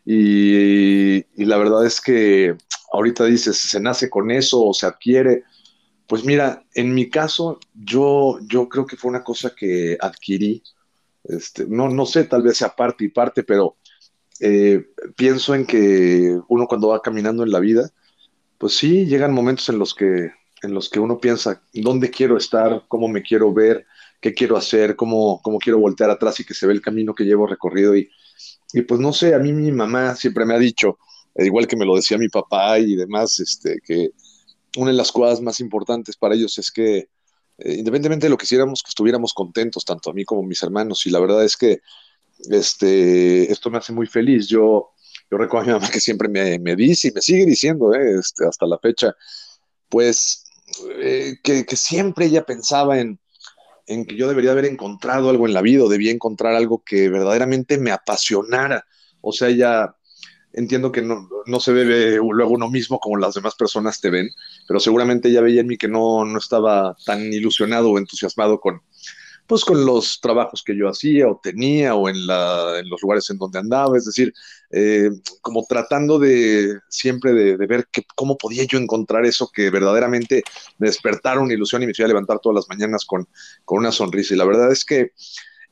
Y, 0.04 1.24
la 1.44 1.56
verdad 1.58 1.86
es 1.86 2.00
que 2.00 2.56
ahorita 2.92 3.24
dices, 3.24 3.56
se 3.58 3.80
nace 3.80 4.10
con 4.10 4.30
eso 4.30 4.64
o 4.64 4.74
se 4.74 4.86
adquiere. 4.86 5.44
Pues 6.06 6.24
mira, 6.24 6.64
en 6.74 6.94
mi 6.94 7.08
caso, 7.08 7.60
yo, 7.74 8.38
yo 8.42 8.68
creo 8.68 8.86
que 8.86 8.96
fue 8.96 9.10
una 9.10 9.24
cosa 9.24 9.54
que 9.54 9.96
adquirí. 10.00 10.62
Este, 11.24 11.66
no, 11.66 11.88
no 11.88 12.06
sé, 12.06 12.24
tal 12.24 12.42
vez 12.42 12.56
sea 12.56 12.74
parte 12.74 13.04
y 13.04 13.08
parte, 13.08 13.44
pero 13.44 13.76
eh, 14.40 14.86
pienso 15.16 15.54
en 15.54 15.66
que 15.66 16.38
uno 16.48 16.66
cuando 16.66 16.88
va 16.88 17.02
caminando 17.02 17.42
en 17.42 17.52
la 17.52 17.60
vida, 17.60 17.90
pues 18.58 18.76
sí, 18.76 19.06
llegan 19.06 19.32
momentos 19.32 19.68
en 19.68 19.78
los 19.78 19.94
que, 19.94 20.32
en 20.62 20.74
los 20.74 20.88
que 20.88 21.00
uno 21.00 21.18
piensa, 21.18 21.62
¿dónde 21.72 22.10
quiero 22.10 22.36
estar? 22.36 22.84
¿Cómo 22.88 23.08
me 23.08 23.22
quiero 23.22 23.52
ver? 23.52 23.86
¿Qué 24.20 24.34
quiero 24.34 24.56
hacer? 24.56 24.96
¿Cómo, 24.96 25.40
cómo 25.42 25.58
quiero 25.58 25.78
voltear 25.78 26.10
atrás 26.10 26.40
y 26.40 26.44
que 26.44 26.54
se 26.54 26.66
ve 26.66 26.72
el 26.72 26.82
camino 26.82 27.14
que 27.14 27.24
llevo 27.24 27.46
recorrido? 27.46 27.96
Y, 27.96 28.10
y 28.72 28.82
pues 28.82 29.00
no 29.00 29.12
sé, 29.12 29.34
a 29.34 29.38
mí 29.38 29.52
mi 29.52 29.72
mamá 29.72 30.14
siempre 30.14 30.44
me 30.44 30.54
ha 30.54 30.58
dicho, 30.58 30.98
eh, 31.34 31.46
igual 31.46 31.66
que 31.66 31.76
me 31.76 31.84
lo 31.84 31.96
decía 31.96 32.18
mi 32.18 32.28
papá 32.28 32.78
y 32.78 32.94
demás, 32.94 33.40
este, 33.40 33.80
que 33.84 34.10
una 34.76 34.90
de 34.90 34.96
las 34.96 35.12
cosas 35.12 35.40
más 35.40 35.60
importantes 35.60 36.16
para 36.16 36.34
ellos 36.34 36.56
es 36.58 36.70
que, 36.70 36.98
eh, 37.58 37.74
independientemente 37.74 38.26
de 38.26 38.30
lo 38.30 38.36
que 38.36 38.44
hiciéramos, 38.44 38.82
que 38.82 38.90
estuviéramos 38.90 39.34
contentos, 39.34 39.84
tanto 39.84 40.10
a 40.10 40.12
mí 40.12 40.24
como 40.24 40.42
a 40.42 40.46
mis 40.46 40.62
hermanos. 40.62 41.04
Y 41.06 41.10
la 41.10 41.20
verdad 41.20 41.44
es 41.44 41.56
que 41.56 41.80
este, 42.50 43.50
esto 43.50 43.70
me 43.70 43.78
hace 43.78 43.92
muy 43.92 44.06
feliz. 44.06 44.48
Yo, 44.48 44.90
yo 45.30 45.38
recuerdo 45.38 45.64
a 45.64 45.66
mi 45.66 45.80
mamá 45.80 45.90
que 45.90 46.00
siempre 46.00 46.28
me, 46.28 46.58
me 46.58 46.76
dice 46.76 47.08
y 47.08 47.12
me 47.12 47.20
sigue 47.20 47.46
diciendo 47.46 47.92
eh, 47.94 48.18
este, 48.20 48.46
hasta 48.46 48.66
la 48.66 48.78
fecha, 48.78 49.14
pues 49.88 50.44
que, 51.42 51.66
que 51.66 51.76
siempre 51.76 52.26
ella 52.26 52.46
pensaba 52.46 53.00
en, 53.00 53.18
en 53.90 54.04
que 54.04 54.14
yo 54.14 54.28
debería 54.28 54.52
haber 54.52 54.66
encontrado 54.66 55.30
algo 55.30 55.46
en 55.46 55.52
la 55.52 55.62
vida 55.62 55.82
o 55.82 55.88
debía 55.88 56.12
encontrar 56.12 56.54
algo 56.54 56.82
que 56.84 57.08
verdaderamente 57.08 57.76
me 57.76 57.90
apasionara. 57.90 58.86
O 59.20 59.32
sea, 59.32 59.50
ya 59.50 59.96
entiendo 60.52 60.92
que 60.92 61.02
no, 61.02 61.60
se 61.60 61.72
ve 61.72 62.20
luego 62.22 62.52
uno 62.52 62.70
mismo 62.70 63.00
como 63.00 63.16
las 63.16 63.34
demás 63.34 63.56
personas 63.56 64.00
te 64.00 64.10
ven, 64.10 64.30
pero 64.68 64.78
seguramente 64.78 65.28
ella 65.28 65.40
veía 65.40 65.62
en 65.62 65.66
mí 65.66 65.76
que 65.76 65.88
no, 65.88 66.24
no 66.24 66.38
estaba 66.38 66.96
tan 67.04 67.32
ilusionado 67.32 67.90
o 67.90 67.98
entusiasmado 67.98 68.60
con, 68.60 68.80
pues 69.50 69.64
con 69.64 69.84
los 69.84 70.20
trabajos 70.20 70.62
que 70.62 70.76
yo 70.76 70.88
hacía 70.88 71.26
o 71.26 71.40
tenía 71.42 71.96
o 71.96 72.08
en, 72.08 72.24
los 72.24 73.02
lugares 73.02 73.28
en 73.30 73.36
donde 73.36 73.58
andaba, 73.58 73.98
es 73.98 74.04
decir, 74.04 74.32
eh, 74.70 75.10
como 75.42 75.66
tratando 75.68 76.20
de 76.20 76.78
siempre 76.88 77.32
de, 77.32 77.56
ver 77.66 77.88
cómo 78.14 78.38
podía 78.38 78.62
yo 78.62 78.78
encontrar 78.78 79.26
eso 79.26 79.50
que 79.52 79.68
verdaderamente 79.70 80.44
me 80.78 80.86
despertara 80.86 81.40
una 81.40 81.52
ilusión 81.52 81.82
y 81.82 81.86
me 81.86 81.90
hiciera 81.90 82.06
levantar 82.06 82.38
todas 82.38 82.54
las 82.54 82.68
mañanas 82.68 83.04
con, 83.04 83.26
con 83.64 83.78
una 83.78 83.90
sonrisa. 83.90 84.34
Y 84.34 84.36
la 84.36 84.44
verdad 84.44 84.70
es 84.70 84.84
que 84.84 85.14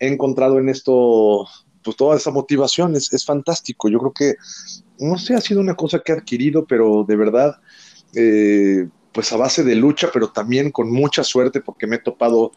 he 0.00 0.08
encontrado 0.08 0.58
en 0.58 0.70
esto 0.70 1.46
pues 1.84 1.96
toda 1.96 2.16
esa 2.16 2.32
motivación 2.32 2.96
es, 2.96 3.12
es, 3.12 3.24
fantástico. 3.24 3.88
Yo 3.88 4.00
creo 4.00 4.12
que, 4.12 4.34
no 4.98 5.18
sé, 5.18 5.36
ha 5.36 5.40
sido 5.40 5.60
una 5.60 5.76
cosa 5.76 6.00
que 6.00 6.10
he 6.10 6.16
adquirido, 6.16 6.66
pero 6.66 7.04
de 7.06 7.14
verdad, 7.14 7.60
eh, 8.16 8.88
pues 9.18 9.32
a 9.32 9.36
base 9.36 9.64
de 9.64 9.74
lucha, 9.74 10.10
pero 10.12 10.28
también 10.28 10.70
con 10.70 10.92
mucha 10.92 11.24
suerte, 11.24 11.60
porque 11.60 11.88
me 11.88 11.96
he 11.96 11.98
topado 11.98 12.52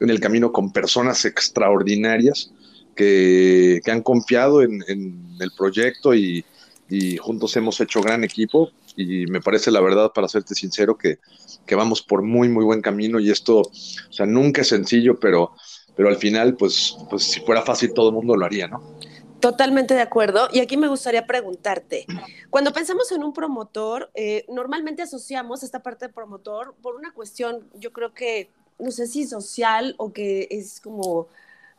en 0.00 0.10
el 0.10 0.18
camino 0.18 0.50
con 0.50 0.72
personas 0.72 1.24
extraordinarias 1.24 2.50
que, 2.96 3.80
que 3.84 3.90
han 3.92 4.02
confiado 4.02 4.60
en, 4.60 4.82
en 4.88 5.36
el 5.38 5.52
proyecto 5.56 6.12
y, 6.12 6.44
y 6.88 7.16
juntos 7.18 7.56
hemos 7.56 7.80
hecho 7.80 8.00
gran 8.00 8.24
equipo 8.24 8.70
y 8.96 9.26
me 9.26 9.40
parece 9.40 9.70
la 9.70 9.80
verdad, 9.80 10.10
para 10.12 10.26
serte 10.26 10.56
sincero, 10.56 10.98
que, 10.98 11.20
que, 11.64 11.76
vamos 11.76 12.02
por 12.02 12.22
muy, 12.22 12.48
muy 12.48 12.64
buen 12.64 12.82
camino 12.82 13.20
y 13.20 13.30
esto, 13.30 13.60
o 13.60 14.12
sea, 14.12 14.26
nunca 14.26 14.62
es 14.62 14.66
sencillo, 14.66 15.20
pero, 15.20 15.52
pero 15.94 16.08
al 16.08 16.16
final, 16.16 16.56
pues, 16.56 16.96
pues 17.08 17.22
si 17.22 17.38
fuera 17.38 17.62
fácil, 17.62 17.92
todo 17.94 18.08
el 18.08 18.16
mundo 18.16 18.36
lo 18.36 18.44
haría, 18.44 18.66
¿no? 18.66 18.98
Totalmente 19.40 19.94
de 19.94 20.00
acuerdo. 20.00 20.48
Y 20.52 20.60
aquí 20.60 20.76
me 20.76 20.88
gustaría 20.88 21.26
preguntarte, 21.26 22.06
cuando 22.50 22.72
pensamos 22.72 23.10
en 23.12 23.24
un 23.24 23.32
promotor, 23.32 24.10
eh, 24.14 24.44
normalmente 24.48 25.02
asociamos 25.02 25.62
esta 25.62 25.82
parte 25.82 26.06
de 26.06 26.12
promotor 26.12 26.74
por 26.82 26.94
una 26.94 27.12
cuestión, 27.12 27.68
yo 27.74 27.92
creo 27.92 28.12
que, 28.12 28.50
no 28.78 28.90
sé 28.90 29.06
si 29.06 29.26
social 29.26 29.94
o 29.98 30.12
que 30.12 30.48
es 30.50 30.80
como 30.80 31.28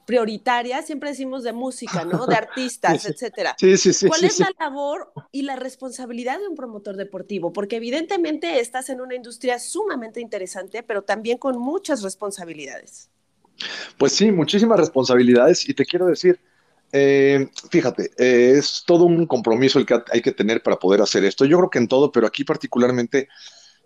prioritaria, 0.05 0.81
siempre 0.81 1.09
decimos 1.09 1.43
de 1.43 1.53
música, 1.53 2.03
¿no? 2.03 2.25
De 2.25 2.35
artistas, 2.35 3.05
etcétera. 3.05 3.55
Sí, 3.57 3.77
sí, 3.77 3.93
sí. 3.93 4.07
¿Cuál 4.07 4.21
sí, 4.21 4.25
es 4.27 4.39
la 4.39 4.51
labor 4.59 5.11
y 5.31 5.43
la 5.43 5.55
responsabilidad 5.55 6.39
de 6.39 6.47
un 6.47 6.55
promotor 6.55 6.97
deportivo? 6.97 7.53
Porque 7.53 7.77
evidentemente 7.77 8.59
estás 8.59 8.89
en 8.89 9.01
una 9.01 9.15
industria 9.15 9.59
sumamente 9.59 10.19
interesante, 10.19 10.83
pero 10.83 11.03
también 11.03 11.37
con 11.37 11.57
muchas 11.59 12.01
responsabilidades. 12.01 13.09
Pues 13.97 14.13
sí, 14.13 14.31
muchísimas 14.31 14.79
responsabilidades 14.79 15.69
y 15.69 15.73
te 15.73 15.85
quiero 15.85 16.07
decir, 16.07 16.39
eh, 16.91 17.49
fíjate, 17.69 18.11
eh, 18.17 18.55
es 18.57 18.83
todo 18.85 19.05
un 19.05 19.25
compromiso 19.25 19.79
el 19.79 19.85
que 19.85 20.01
hay 20.11 20.21
que 20.21 20.31
tener 20.31 20.61
para 20.61 20.77
poder 20.77 21.01
hacer 21.01 21.23
esto. 21.23 21.45
Yo 21.45 21.57
creo 21.57 21.69
que 21.69 21.79
en 21.79 21.87
todo, 21.87 22.11
pero 22.11 22.27
aquí 22.27 22.43
particularmente, 22.43 23.29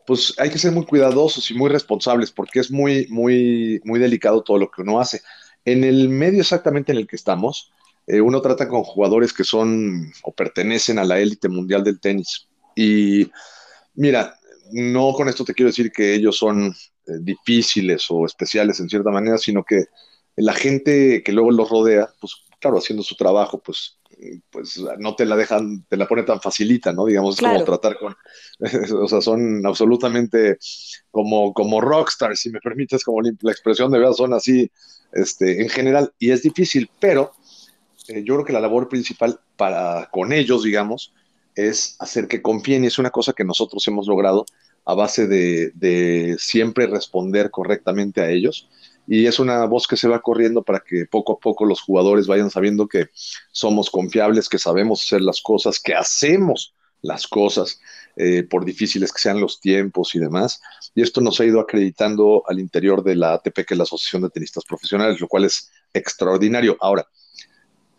pues 0.05 0.33
hay 0.37 0.49
que 0.49 0.57
ser 0.57 0.71
muy 0.71 0.85
cuidadosos 0.85 1.49
y 1.51 1.53
muy 1.53 1.69
responsables 1.69 2.31
porque 2.31 2.59
es 2.59 2.71
muy, 2.71 3.07
muy, 3.09 3.81
muy 3.83 3.99
delicado 3.99 4.43
todo 4.43 4.57
lo 4.57 4.71
que 4.71 4.81
uno 4.81 4.99
hace. 4.99 5.21
En 5.65 5.83
el 5.83 6.09
medio 6.09 6.41
exactamente 6.41 6.91
en 6.91 6.97
el 6.99 7.07
que 7.07 7.15
estamos, 7.15 7.71
eh, 8.07 8.21
uno 8.21 8.41
trata 8.41 8.67
con 8.67 8.83
jugadores 8.83 9.33
que 9.33 9.43
son 9.43 10.11
o 10.23 10.31
pertenecen 10.31 10.99
a 10.99 11.03
la 11.03 11.19
élite 11.19 11.49
mundial 11.49 11.83
del 11.83 11.99
tenis. 11.99 12.47
Y 12.75 13.31
mira, 13.95 14.37
no 14.71 15.13
con 15.13 15.29
esto 15.29 15.43
te 15.43 15.53
quiero 15.53 15.69
decir 15.69 15.91
que 15.91 16.13
ellos 16.13 16.37
son 16.37 16.67
eh, 17.07 17.11
difíciles 17.21 18.05
o 18.09 18.25
especiales 18.25 18.79
en 18.79 18.89
cierta 18.89 19.11
manera, 19.11 19.37
sino 19.37 19.63
que 19.63 19.85
la 20.35 20.53
gente 20.53 21.23
que 21.23 21.31
luego 21.31 21.51
los 21.51 21.69
rodea, 21.69 22.09
pues 22.19 22.33
claro, 22.65 22.79
haciendo 22.79 23.03
su 23.03 23.15
trabajo, 23.15 23.61
pues, 23.61 23.99
pues 24.49 24.81
no 24.97 25.15
te 25.15 25.25
la 25.25 25.35
dejan, 25.35 25.85
te 25.87 25.97
la 25.97 26.07
pone 26.07 26.23
tan 26.23 26.41
facilita, 26.41 26.91
¿no? 26.91 27.05
Digamos, 27.05 27.37
claro. 27.37 27.57
es 27.57 27.63
como 27.63 27.77
tratar 27.77 27.99
con, 27.99 28.15
o 29.03 29.07
sea, 29.07 29.21
son 29.21 29.63
absolutamente 29.67 30.57
como, 31.11 31.53
como 31.53 31.79
rockstars, 31.79 32.39
si 32.39 32.49
me 32.49 32.59
permites, 32.59 33.03
como 33.03 33.21
la 33.21 33.51
expresión 33.51 33.91
de 33.91 33.99
verdad, 33.99 34.13
son 34.13 34.33
así, 34.33 34.71
este, 35.13 35.61
en 35.61 35.69
general, 35.69 36.11
y 36.17 36.31
es 36.31 36.41
difícil, 36.41 36.89
pero 36.99 37.33
eh, 38.07 38.23
yo 38.25 38.33
creo 38.33 38.45
que 38.45 38.53
la 38.53 38.61
labor 38.61 38.89
principal 38.89 39.39
para 39.57 40.09
con 40.11 40.33
ellos, 40.33 40.63
digamos, 40.63 41.13
es 41.53 41.95
hacer 41.99 42.27
que 42.27 42.41
confíen 42.41 42.83
y 42.83 42.87
es 42.87 42.97
una 42.97 43.11
cosa 43.11 43.33
que 43.33 43.43
nosotros 43.43 43.87
hemos 43.87 44.07
logrado 44.07 44.45
a 44.85 44.95
base 44.95 45.27
de, 45.27 45.71
de, 45.75 46.35
siempre 46.39 46.87
responder 46.87 47.51
correctamente 47.51 48.21
a 48.21 48.29
ellos. 48.29 48.69
Y 49.07 49.27
es 49.27 49.39
una 49.39 49.65
voz 49.65 49.87
que 49.87 49.97
se 49.97 50.07
va 50.07 50.21
corriendo 50.21 50.63
para 50.63 50.79
que 50.79 51.05
poco 51.05 51.33
a 51.33 51.39
poco 51.39 51.65
los 51.65 51.81
jugadores 51.81 52.27
vayan 52.27 52.49
sabiendo 52.49 52.87
que 52.87 53.09
somos 53.51 53.89
confiables, 53.89 54.49
que 54.49 54.57
sabemos 54.57 55.03
hacer 55.03 55.21
las 55.21 55.41
cosas, 55.41 55.79
que 55.79 55.93
hacemos 55.93 56.73
las 57.01 57.27
cosas, 57.27 57.79
eh, 58.17 58.43
por 58.43 58.65
difíciles 58.65 59.11
que 59.11 59.19
sean 59.19 59.39
los 59.39 59.59
tiempos 59.59 60.15
y 60.15 60.19
demás. 60.19 60.61
Y 60.95 61.01
esto 61.01 61.21
nos 61.21 61.39
ha 61.39 61.45
ido 61.45 61.59
acreditando 61.59 62.43
al 62.47 62.59
interior 62.59 63.03
de 63.03 63.15
la 63.15 63.33
ATP, 63.33 63.65
que 63.65 63.73
es 63.73 63.77
la 63.77 63.83
Asociación 63.83 64.23
de 64.23 64.29
Tenistas 64.29 64.65
Profesionales, 64.65 65.19
lo 65.19 65.27
cual 65.27 65.45
es 65.45 65.71
extraordinario. 65.93 66.77
Ahora, 66.79 67.07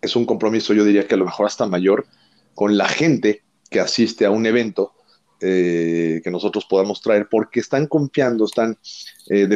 es 0.00 0.16
un 0.16 0.26
compromiso, 0.26 0.74
yo 0.74 0.84
diría 0.84 1.06
que 1.06 1.14
a 1.14 1.18
lo 1.18 1.24
mejor 1.24 1.46
hasta 1.46 1.66
mayor, 1.66 2.06
con 2.54 2.76
la 2.76 2.88
gente 2.88 3.44
que 3.70 3.80
asiste 3.80 4.24
a 4.24 4.30
un 4.30 4.46
evento 4.46 4.94
eh, 5.40 6.20
que 6.22 6.30
nosotros 6.30 6.64
podamos 6.64 7.00
traer, 7.00 7.28
porque 7.30 7.60
están 7.60 7.86
confiando, 7.86 8.44
están 8.44 8.78
eh, 9.28 9.48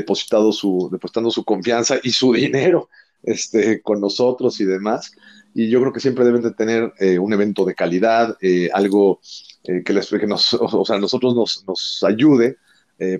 su, 0.52 0.88
depositando 0.90 1.30
su 1.30 1.44
confianza 1.44 1.96
y 2.02 2.10
su 2.10 2.32
dinero 2.34 2.88
este, 3.22 3.80
con 3.82 4.00
nosotros 4.00 4.60
y 4.60 4.64
demás. 4.64 5.12
Y 5.54 5.68
yo 5.68 5.80
creo 5.80 5.92
que 5.92 6.00
siempre 6.00 6.24
deben 6.24 6.42
de 6.42 6.52
tener 6.52 6.92
eh, 6.98 7.18
un 7.18 7.32
evento 7.32 7.64
de 7.64 7.74
calidad, 7.74 8.36
eh, 8.40 8.70
algo 8.72 9.20
que, 9.64 9.92
les, 9.92 10.08
que 10.08 10.26
nos, 10.26 10.54
o 10.60 10.84
sea, 10.84 10.98
nosotros 10.98 11.34
nos, 11.34 11.64
nos 11.66 12.04
ayude 12.04 12.56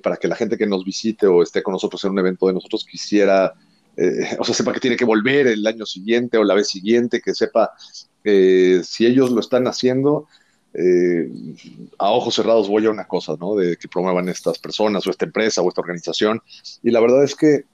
para 0.02 0.18
que 0.18 0.28
la 0.28 0.36
gente 0.36 0.58
que 0.58 0.66
nos 0.66 0.84
visite 0.84 1.26
o 1.26 1.42
esté 1.42 1.62
con 1.62 1.72
nosotros 1.72 2.04
en 2.04 2.10
un 2.10 2.18
evento 2.18 2.46
de 2.46 2.52
nosotros 2.52 2.84
quisiera 2.84 3.54
eh, 3.96 4.36
o 4.38 4.44
sea, 4.44 4.54
sepa 4.54 4.72
que 4.72 4.80
tiene 4.80 4.96
que 4.96 5.04
volver 5.04 5.46
el 5.46 5.66
año 5.66 5.86
siguiente 5.86 6.38
o 6.38 6.44
la 6.44 6.54
vez 6.54 6.68
siguiente, 6.68 7.20
que 7.20 7.34
sepa 7.34 7.72
eh, 8.24 8.80
si 8.84 9.06
ellos 9.06 9.30
lo 9.30 9.40
están 9.40 9.66
haciendo, 9.66 10.26
eh, 10.74 11.28
a 11.98 12.10
ojos 12.10 12.34
cerrados 12.34 12.68
voy 12.68 12.86
a 12.86 12.90
una 12.90 13.06
cosa, 13.06 13.36
¿no? 13.38 13.54
De 13.56 13.76
que 13.76 13.88
promuevan 13.88 14.28
estas 14.28 14.58
personas 14.58 15.06
o 15.06 15.10
esta 15.10 15.24
empresa 15.24 15.62
o 15.62 15.68
esta 15.68 15.80
organización. 15.80 16.40
Y 16.82 16.90
la 16.90 17.00
verdad 17.00 17.24
es 17.24 17.34
que 17.34 17.64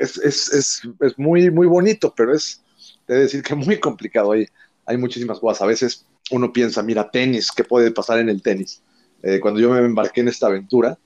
es, 0.00 0.18
es, 0.18 0.52
es, 0.52 0.82
es 1.00 1.18
muy, 1.18 1.50
muy 1.50 1.66
bonito, 1.66 2.14
pero 2.16 2.34
es, 2.34 2.62
de 3.06 3.20
decir 3.20 3.42
que 3.42 3.54
muy 3.54 3.78
complicado. 3.78 4.32
Hay, 4.32 4.46
hay 4.84 4.96
muchísimas 4.96 5.40
cosas. 5.40 5.62
A 5.62 5.66
veces 5.66 6.06
uno 6.30 6.52
piensa, 6.52 6.82
mira, 6.82 7.10
tenis, 7.10 7.50
¿qué 7.52 7.64
puede 7.64 7.90
pasar 7.90 8.18
en 8.18 8.28
el 8.28 8.42
tenis? 8.42 8.82
Eh, 9.22 9.40
cuando 9.40 9.60
yo 9.60 9.70
me 9.70 9.78
embarqué 9.78 10.20
en 10.20 10.28
esta 10.28 10.46
aventura, 10.46 10.98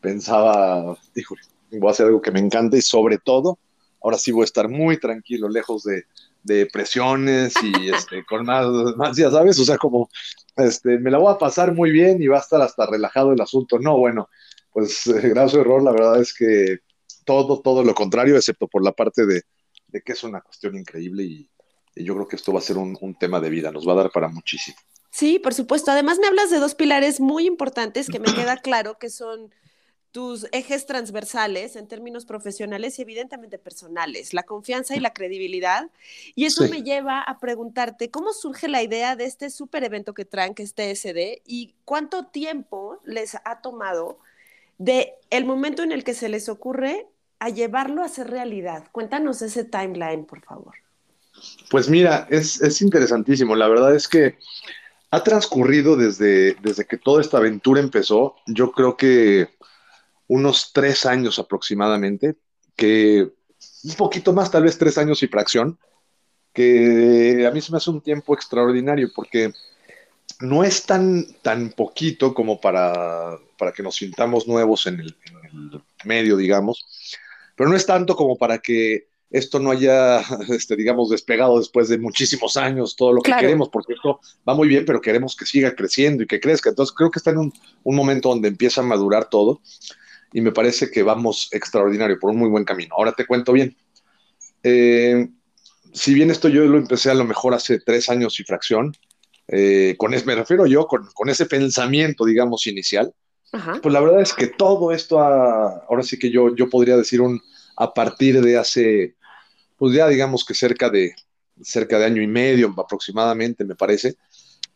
pensaba, 0.00 0.96
híjole, 1.14 1.42
voy 1.72 1.88
a 1.88 1.92
hacer 1.92 2.06
algo 2.06 2.22
que 2.22 2.30
me 2.30 2.40
encanta 2.40 2.76
y 2.76 2.82
sobre 2.82 3.18
todo, 3.18 3.58
ahora 4.02 4.18
sí 4.18 4.32
voy 4.32 4.42
a 4.42 4.44
estar 4.44 4.68
muy 4.68 4.98
tranquilo, 4.98 5.48
lejos 5.48 5.82
de, 5.84 6.04
de 6.48 6.66
presiones 6.66 7.54
y 7.62 7.90
este, 7.94 8.24
con 8.24 8.44
más, 8.44 8.66
más, 8.96 9.16
ya 9.16 9.30
sabes, 9.30 9.58
o 9.60 9.64
sea, 9.64 9.78
como 9.78 10.08
este, 10.56 10.98
me 10.98 11.12
la 11.12 11.18
voy 11.18 11.32
a 11.32 11.38
pasar 11.38 11.72
muy 11.72 11.92
bien 11.92 12.20
y 12.20 12.26
va 12.26 12.38
a 12.38 12.40
estar 12.40 12.60
hasta 12.60 12.86
relajado 12.86 13.32
el 13.32 13.40
asunto. 13.40 13.78
No, 13.78 13.96
bueno, 13.96 14.28
pues 14.72 15.06
eh, 15.06 15.28
gran 15.28 15.48
error, 15.50 15.82
la 15.82 15.92
verdad 15.92 16.20
es 16.20 16.34
que 16.34 16.78
todo, 17.24 17.60
todo 17.60 17.84
lo 17.84 17.94
contrario, 17.94 18.36
excepto 18.36 18.66
por 18.66 18.82
la 18.82 18.92
parte 18.92 19.26
de, 19.26 19.42
de 19.86 20.02
que 20.02 20.12
es 20.12 20.24
una 20.24 20.40
cuestión 20.40 20.76
increíble 20.76 21.22
y, 21.22 21.48
y, 21.94 22.04
yo 22.04 22.14
creo 22.14 22.26
que 22.26 22.36
esto 22.36 22.52
va 22.52 22.58
a 22.58 22.62
ser 22.62 22.78
un, 22.78 22.96
un 23.00 23.14
tema 23.16 23.38
de 23.38 23.50
vida, 23.50 23.70
nos 23.70 23.86
va 23.86 23.92
a 23.92 23.96
dar 23.96 24.10
para 24.10 24.28
muchísimo. 24.28 24.76
Sí, 25.10 25.38
por 25.38 25.54
supuesto. 25.54 25.90
Además 25.90 26.18
me 26.18 26.26
hablas 26.26 26.50
de 26.50 26.58
dos 26.58 26.74
pilares 26.74 27.20
muy 27.20 27.46
importantes 27.46 28.08
que 28.08 28.20
me 28.20 28.32
queda 28.32 28.56
claro 28.56 28.98
que 28.98 29.10
son 29.10 29.50
tus 30.12 30.46
ejes 30.52 30.86
transversales 30.86 31.76
en 31.76 31.86
términos 31.86 32.24
profesionales 32.24 32.98
y 32.98 33.02
evidentemente 33.02 33.58
personales, 33.58 34.32
la 34.32 34.42
confianza 34.42 34.96
y 34.96 35.00
la 35.00 35.12
credibilidad. 35.12 35.90
Y 36.34 36.46
eso 36.46 36.64
sí. 36.64 36.70
me 36.70 36.82
lleva 36.82 37.20
a 37.20 37.38
preguntarte, 37.38 38.10
¿cómo 38.10 38.32
surge 38.32 38.68
la 38.68 38.82
idea 38.82 39.16
de 39.16 39.24
este 39.24 39.50
super 39.50 39.84
evento 39.84 40.14
que 40.14 40.24
traen, 40.24 40.54
que 40.54 40.62
es 40.62 40.74
TSD, 40.74 41.42
y 41.46 41.74
cuánto 41.84 42.26
tiempo 42.26 43.00
les 43.04 43.36
ha 43.44 43.60
tomado 43.60 44.18
de 44.78 45.14
el 45.30 45.44
momento 45.44 45.82
en 45.82 45.92
el 45.92 46.04
que 46.04 46.14
se 46.14 46.28
les 46.28 46.48
ocurre 46.48 47.06
a 47.38 47.50
llevarlo 47.50 48.02
a 48.02 48.08
ser 48.08 48.30
realidad? 48.30 48.84
Cuéntanos 48.92 49.42
ese 49.42 49.64
timeline, 49.64 50.24
por 50.24 50.40
favor. 50.42 50.74
Pues 51.70 51.88
mira, 51.88 52.26
es, 52.30 52.60
es 52.62 52.80
interesantísimo. 52.82 53.54
La 53.54 53.68
verdad 53.68 53.94
es 53.94 54.08
que 54.08 54.38
ha 55.10 55.22
transcurrido 55.22 55.96
desde, 55.96 56.54
desde 56.54 56.86
que 56.86 56.96
toda 56.96 57.20
esta 57.20 57.38
aventura 57.38 57.80
empezó. 57.80 58.36
Yo 58.46 58.72
creo 58.72 58.96
que 58.96 59.48
unos 60.28 60.72
tres 60.72 61.06
años 61.06 61.38
aproximadamente, 61.38 62.36
que 62.76 63.28
un 63.84 63.94
poquito 63.94 64.32
más, 64.32 64.50
tal 64.50 64.62
vez 64.62 64.78
tres 64.78 64.98
años 64.98 65.22
y 65.22 65.26
fracción, 65.26 65.78
que 66.52 67.46
a 67.46 67.50
mí 67.50 67.60
se 67.60 67.72
me 67.72 67.78
hace 67.78 67.90
un 67.90 68.00
tiempo 68.00 68.34
extraordinario 68.34 69.10
porque 69.14 69.52
no 70.40 70.64
es 70.64 70.84
tan, 70.84 71.26
tan 71.42 71.70
poquito 71.70 72.34
como 72.34 72.60
para, 72.60 73.38
para 73.58 73.72
que 73.72 73.82
nos 73.82 73.96
sintamos 73.96 74.46
nuevos 74.46 74.86
en 74.86 75.00
el, 75.00 75.16
en 75.26 75.70
el, 75.72 75.82
medio, 76.04 76.36
digamos, 76.36 76.86
pero 77.56 77.70
no 77.70 77.76
es 77.76 77.86
tanto 77.86 78.14
como 78.14 78.36
para 78.36 78.58
que 78.58 79.08
esto 79.30 79.58
no 79.58 79.70
haya, 79.70 80.20
este, 80.48 80.76
digamos, 80.76 81.10
despegado 81.10 81.58
después 81.58 81.88
de 81.88 81.98
muchísimos 81.98 82.56
años, 82.56 82.96
todo 82.96 83.12
lo 83.12 83.22
que 83.22 83.32
queremos, 83.32 83.68
porque 83.68 83.94
esto 83.94 84.20
va 84.48 84.54
muy 84.54 84.68
bien, 84.68 84.84
pero 84.84 85.00
queremos 85.00 85.34
que 85.36 85.46
siga 85.46 85.74
creciendo 85.74 86.22
y 86.22 86.26
que 86.26 86.40
crezca. 86.40 86.70
Entonces 86.70 86.94
creo 86.94 87.10
que 87.10 87.18
está 87.18 87.30
en 87.30 87.38
un, 87.38 87.52
un 87.82 87.96
momento 87.96 88.28
donde 88.28 88.48
empieza 88.48 88.80
a 88.80 88.84
madurar 88.84 89.28
todo 89.28 89.60
y 90.32 90.40
me 90.40 90.52
parece 90.52 90.90
que 90.90 91.02
vamos 91.02 91.48
extraordinario, 91.52 92.18
por 92.18 92.30
un 92.30 92.38
muy 92.38 92.48
buen 92.48 92.64
camino. 92.64 92.94
Ahora 92.96 93.12
te 93.12 93.26
cuento 93.26 93.52
bien. 93.52 93.76
Eh, 94.62 95.28
si 95.92 96.14
bien 96.14 96.30
esto 96.30 96.48
yo 96.48 96.64
lo 96.64 96.78
empecé 96.78 97.10
a 97.10 97.14
lo 97.14 97.24
mejor 97.24 97.54
hace 97.54 97.80
tres 97.80 98.08
años 98.08 98.38
y 98.40 98.44
fracción, 98.44 98.94
eh, 99.48 99.94
con 99.96 100.12
es, 100.12 100.26
me 100.26 100.34
refiero 100.34 100.66
yo 100.66 100.86
con, 100.86 101.06
con, 101.14 101.30
ese 101.30 101.46
pensamiento, 101.46 102.24
digamos, 102.26 102.66
inicial, 102.66 103.14
Ajá. 103.52 103.80
pues 103.82 103.92
la 103.92 104.00
verdad 104.00 104.20
es 104.20 104.34
que 104.34 104.48
todo 104.48 104.92
esto, 104.92 105.20
ha, 105.20 105.84
ahora 105.88 106.02
sí 106.02 106.18
que 106.18 106.30
yo, 106.30 106.54
yo 106.54 106.68
podría 106.68 106.96
decir 106.96 107.22
un, 107.22 107.40
a 107.76 107.94
partir 107.94 108.42
de 108.42 108.58
hace, 108.58 109.16
pues 109.76 109.94
ya 109.94 110.06
digamos 110.08 110.44
que 110.44 110.52
cerca 110.52 110.90
de, 110.90 111.14
cerca 111.62 111.98
de 111.98 112.04
año 112.04 112.20
y 112.20 112.26
medio 112.26 112.74
aproximadamente, 112.76 113.64
me 113.64 113.74
parece, 113.74 114.16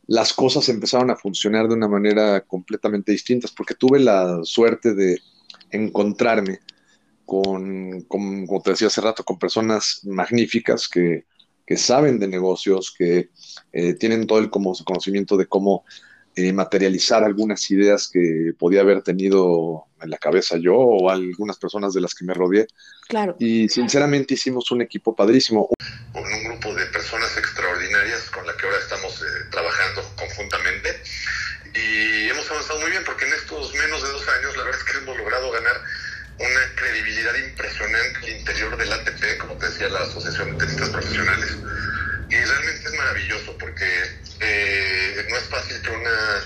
las 0.07 0.33
cosas 0.33 0.69
empezaron 0.69 1.11
a 1.11 1.17
funcionar 1.17 1.69
de 1.69 1.75
una 1.75 1.89
manera 1.89 2.41
completamente 2.41 3.13
distinta, 3.13 3.49
porque 3.57 3.75
tuve 3.75 4.01
la 4.01 4.41
suerte 4.43 4.95
de 4.95 5.21
encontrarme 5.73 6.61
con, 7.25 8.03
como 8.03 8.63
te 8.63 8.71
decía 8.71 8.89
hace 8.89 9.01
rato, 9.01 9.25
con 9.25 9.39
personas 9.39 10.01
magníficas 10.05 10.89
que, 10.89 11.25
que 11.67 11.77
saben 11.77 12.19
de 12.19 12.29
negocios, 12.29 12.95
que 12.97 13.31
eh, 13.73 13.95
tienen 13.95 14.27
todo 14.27 14.39
el 14.39 14.51
conocimiento 14.51 15.37
de 15.37 15.47
cómo 15.47 15.85
eh, 16.35 16.53
materializar 16.53 17.25
algunas 17.25 17.71
ideas 17.71 18.09
que 18.09 18.55
podía 18.59 18.81
haber 18.81 19.03
tenido 19.03 19.85
en 20.01 20.09
la 20.09 20.17
cabeza 20.17 20.57
yo 20.57 20.75
o 20.75 21.11
algunas 21.11 21.59
personas 21.59 21.93
de 21.93 22.01
las 22.01 22.15
que 22.15 22.25
me 22.25 22.33
rodeé. 22.33 22.67
Claro. 23.07 23.37
Y 23.39 23.69
sinceramente 23.69 24.33
hicimos 24.33 24.71
un 24.71 24.81
equipo 24.81 25.15
padrísimo. 25.15 25.69
Con 26.13 26.25
un 26.25 26.45
grupo 26.45 26.75
de 26.75 26.87
personas 26.87 27.37
extraordinarias 27.37 28.31
con 28.31 28.47
la 28.47 28.57
que 28.57 28.67
ahora 28.67 28.79
estamos 28.79 29.21
eh, 29.21 29.25
trabajando 29.51 30.03
conjuntamente. 30.17 30.89
Y 31.75 32.29
hemos 32.29 32.51
avanzado 32.51 32.81
muy 32.81 32.91
bien 32.91 33.05
porque 33.05 33.27
en 33.27 33.33
estos 33.33 33.75
menos 33.75 34.03
de 34.03 34.09
dos 34.11 34.29
años 34.29 34.57
la 34.57 34.65
verdad 34.65 34.81
es 34.81 34.93
que 34.93 34.99
hemos 34.99 35.17
logrado 35.17 35.51
ganar 35.51 35.81
una 36.39 36.75
credibilidad 36.75 37.35
impresionante 37.37 38.19
al 38.19 38.29
interior 38.29 38.77
del 38.77 38.93
ATP, 38.93 39.39
como 39.39 39.57
te 39.59 39.69
decía, 39.69 39.89
la 39.89 40.01
Asociación 40.01 40.53
de 40.53 40.65
Tenistas 40.65 40.91
Profesionales. 40.91 41.57
Y 42.29 42.37
realmente 42.37 42.89
es 42.89 42.95
maravilloso 42.95 43.57
porque 43.59 43.87
eh, 44.41 45.27
no 45.31 45.37
es 45.37 45.45
fácil 45.45 45.81
que 45.83 45.91
una 45.91 46.43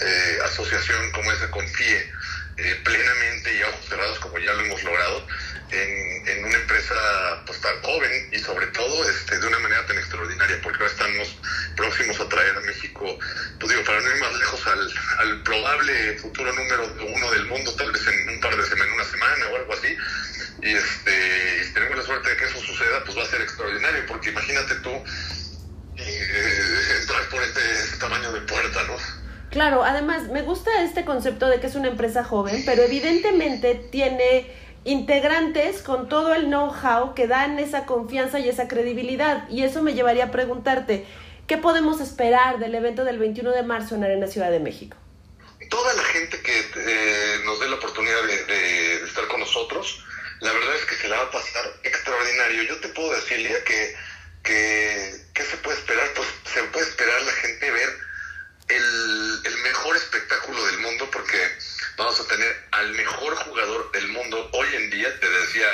eh, 0.00 0.38
asociación 0.44 1.12
como 1.12 1.30
esa 1.32 1.50
confíe 1.50 2.12
eh, 2.56 2.80
plenamente 2.84 3.54
y 3.54 3.62
a 3.62 3.68
ojos 3.68 3.86
cerrados, 3.88 4.18
como 4.20 4.38
ya 4.38 4.52
lo 4.52 4.64
hemos 4.64 4.82
logrado, 4.82 5.26
en, 5.70 6.44
una 6.44 6.56
empresa 6.56 7.43
tan 7.64 7.80
joven 7.82 8.28
y 8.30 8.38
sobre 8.38 8.66
todo 8.68 9.08
este, 9.08 9.38
de 9.38 9.46
una 9.46 9.58
manera 9.58 9.86
tan 9.86 9.96
extraordinaria, 9.96 10.60
porque 10.62 10.82
ahora 10.82 10.92
estamos 10.92 11.36
próximos 11.76 12.20
a 12.20 12.28
traer 12.28 12.56
a 12.56 12.60
México, 12.60 13.18
pues 13.58 13.72
digo, 13.72 13.84
para 13.84 14.00
no 14.00 14.14
ir 14.14 14.20
más 14.20 14.34
lejos, 14.38 14.60
al, 14.66 15.42
probable 15.42 16.18
futuro 16.18 16.52
número 16.52 16.94
uno 17.00 17.30
del 17.32 17.46
mundo, 17.46 17.74
tal 17.76 17.90
vez 17.90 18.06
en 18.06 18.28
un 18.28 18.40
par 18.40 18.56
de 18.56 18.64
semanas, 18.64 18.94
una 18.94 19.04
semana 19.04 19.46
o 19.52 19.56
algo 19.56 19.72
así. 19.72 19.96
Y 20.62 20.74
este, 20.74 21.64
si 21.64 21.74
tenemos 21.74 21.98
la 21.98 22.02
suerte 22.04 22.30
de 22.30 22.36
que 22.36 22.44
eso 22.44 22.60
suceda, 22.60 23.04
pues 23.04 23.18
va 23.18 23.22
a 23.22 23.26
ser 23.26 23.40
extraordinario, 23.40 24.06
porque 24.06 24.30
imagínate 24.30 24.74
tú 24.76 24.90
eh, 25.96 26.98
entrar 27.00 27.28
por 27.28 27.42
este, 27.42 27.60
este 27.72 27.96
tamaño 27.98 28.32
de 28.32 28.40
puerta, 28.42 28.82
¿no? 28.84 28.96
Claro, 29.50 29.84
además 29.84 30.24
me 30.30 30.42
gusta 30.42 30.82
este 30.82 31.04
concepto 31.04 31.48
de 31.48 31.60
que 31.60 31.68
es 31.68 31.74
una 31.74 31.88
empresa 31.88 32.24
joven, 32.24 32.62
pero 32.66 32.82
evidentemente 32.82 33.74
tiene 33.92 34.52
integrantes 34.84 35.82
con 35.82 36.08
todo 36.08 36.34
el 36.34 36.46
know-how 36.46 37.14
que 37.14 37.26
dan 37.26 37.58
esa 37.58 37.86
confianza 37.86 38.38
y 38.38 38.48
esa 38.48 38.68
credibilidad. 38.68 39.48
Y 39.48 39.64
eso 39.64 39.82
me 39.82 39.94
llevaría 39.94 40.26
a 40.26 40.30
preguntarte, 40.30 41.06
¿qué 41.46 41.56
podemos 41.56 42.00
esperar 42.00 42.58
del 42.58 42.74
evento 42.74 43.04
del 43.04 43.18
21 43.18 43.50
de 43.52 43.62
marzo 43.62 43.94
en 43.94 44.04
Arena 44.04 44.26
Ciudad 44.26 44.50
de 44.50 44.60
México? 44.60 44.96
Toda 45.70 45.94
la 45.94 46.02
gente 46.04 46.40
que 46.42 46.58
eh, 46.76 47.40
nos 47.44 47.58
dé 47.60 47.68
la 47.68 47.76
oportunidad 47.76 48.22
de, 48.24 49.02
estar 49.04 49.26
con 49.28 49.40
nosotros, 49.40 50.04
la 50.40 50.52
verdad 50.52 50.76
es 50.76 50.84
que 50.84 50.94
se 50.96 51.08
la 51.08 51.16
va 51.16 51.22
a 51.24 51.30
pasar 51.30 51.64
extraordinario. 51.82 52.62
Yo 52.64 52.76
te 52.80 52.88
puedo 52.88 53.12
decir, 53.14 53.38
Lía, 53.38 53.64
que, 53.64 53.96
que 54.42 55.24
¿qué 55.32 55.42
se 55.42 55.56
puede 55.58 55.78
esperar? 55.78 56.06
Pues 56.14 56.28
se 56.52 56.62
puede 56.64 56.86
esperar 56.86 57.22
la 57.22 57.32
gente 57.32 57.70
ver 57.70 57.88
el, 58.68 59.40
el 59.44 59.56
mejor 59.62 59.96
espectáculo 59.96 60.64
del 60.66 60.78
mundo 60.80 61.08
porque 61.10 61.38
vamos 61.96 62.20
a 62.20 62.26
tener 62.26 62.66
al 62.72 62.92
mejor 62.92 63.34
jugador 63.36 63.92
del 63.92 64.08
mundo 64.08 64.50
hoy 64.52 64.68
en 64.74 64.90
día, 64.90 65.20
te 65.20 65.28
decía, 65.28 65.68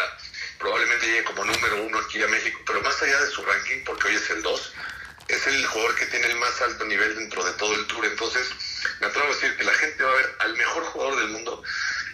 probablemente 0.58 1.06
llegue 1.06 1.24
como 1.24 1.44
número 1.44 1.82
uno 1.84 1.98
aquí 1.98 2.22
a 2.22 2.28
México, 2.28 2.60
pero 2.66 2.80
más 2.82 3.00
allá 3.02 3.20
de 3.20 3.30
su 3.30 3.44
ranking, 3.44 3.84
porque 3.84 4.08
hoy 4.08 4.14
es 4.16 4.30
el 4.30 4.42
2, 4.42 4.74
es 5.28 5.46
el 5.46 5.66
jugador 5.66 5.94
que 5.96 6.06
tiene 6.06 6.26
el 6.26 6.36
más 6.36 6.60
alto 6.60 6.84
nivel 6.84 7.16
dentro 7.16 7.44
de 7.44 7.52
todo 7.52 7.74
el 7.74 7.86
tour. 7.86 8.04
Entonces, 8.04 8.48
me 9.00 9.06
atrevo 9.06 9.28
a 9.28 9.34
decir 9.34 9.56
que 9.56 9.64
la 9.64 9.74
gente 9.74 10.02
va 10.02 10.12
a 10.12 10.16
ver 10.16 10.36
al 10.40 10.56
mejor 10.56 10.84
jugador 10.84 11.16
del 11.18 11.28
mundo 11.28 11.62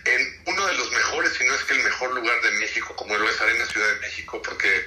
en 0.07 0.43
uno 0.47 0.67
de 0.67 0.75
los 0.75 0.91
mejores, 0.93 1.33
si 1.33 1.45
no 1.45 1.55
es 1.55 1.65
que 1.65 1.75
el 1.75 1.83
mejor 1.83 2.15
lugar 2.15 2.41
de 2.43 2.51
México, 2.53 2.95
como 2.95 3.17
lo 3.17 3.29
es 3.29 3.41
Arena 3.41 3.67
Ciudad 3.67 3.89
de 3.89 4.01
México, 4.01 4.41
porque 4.41 4.87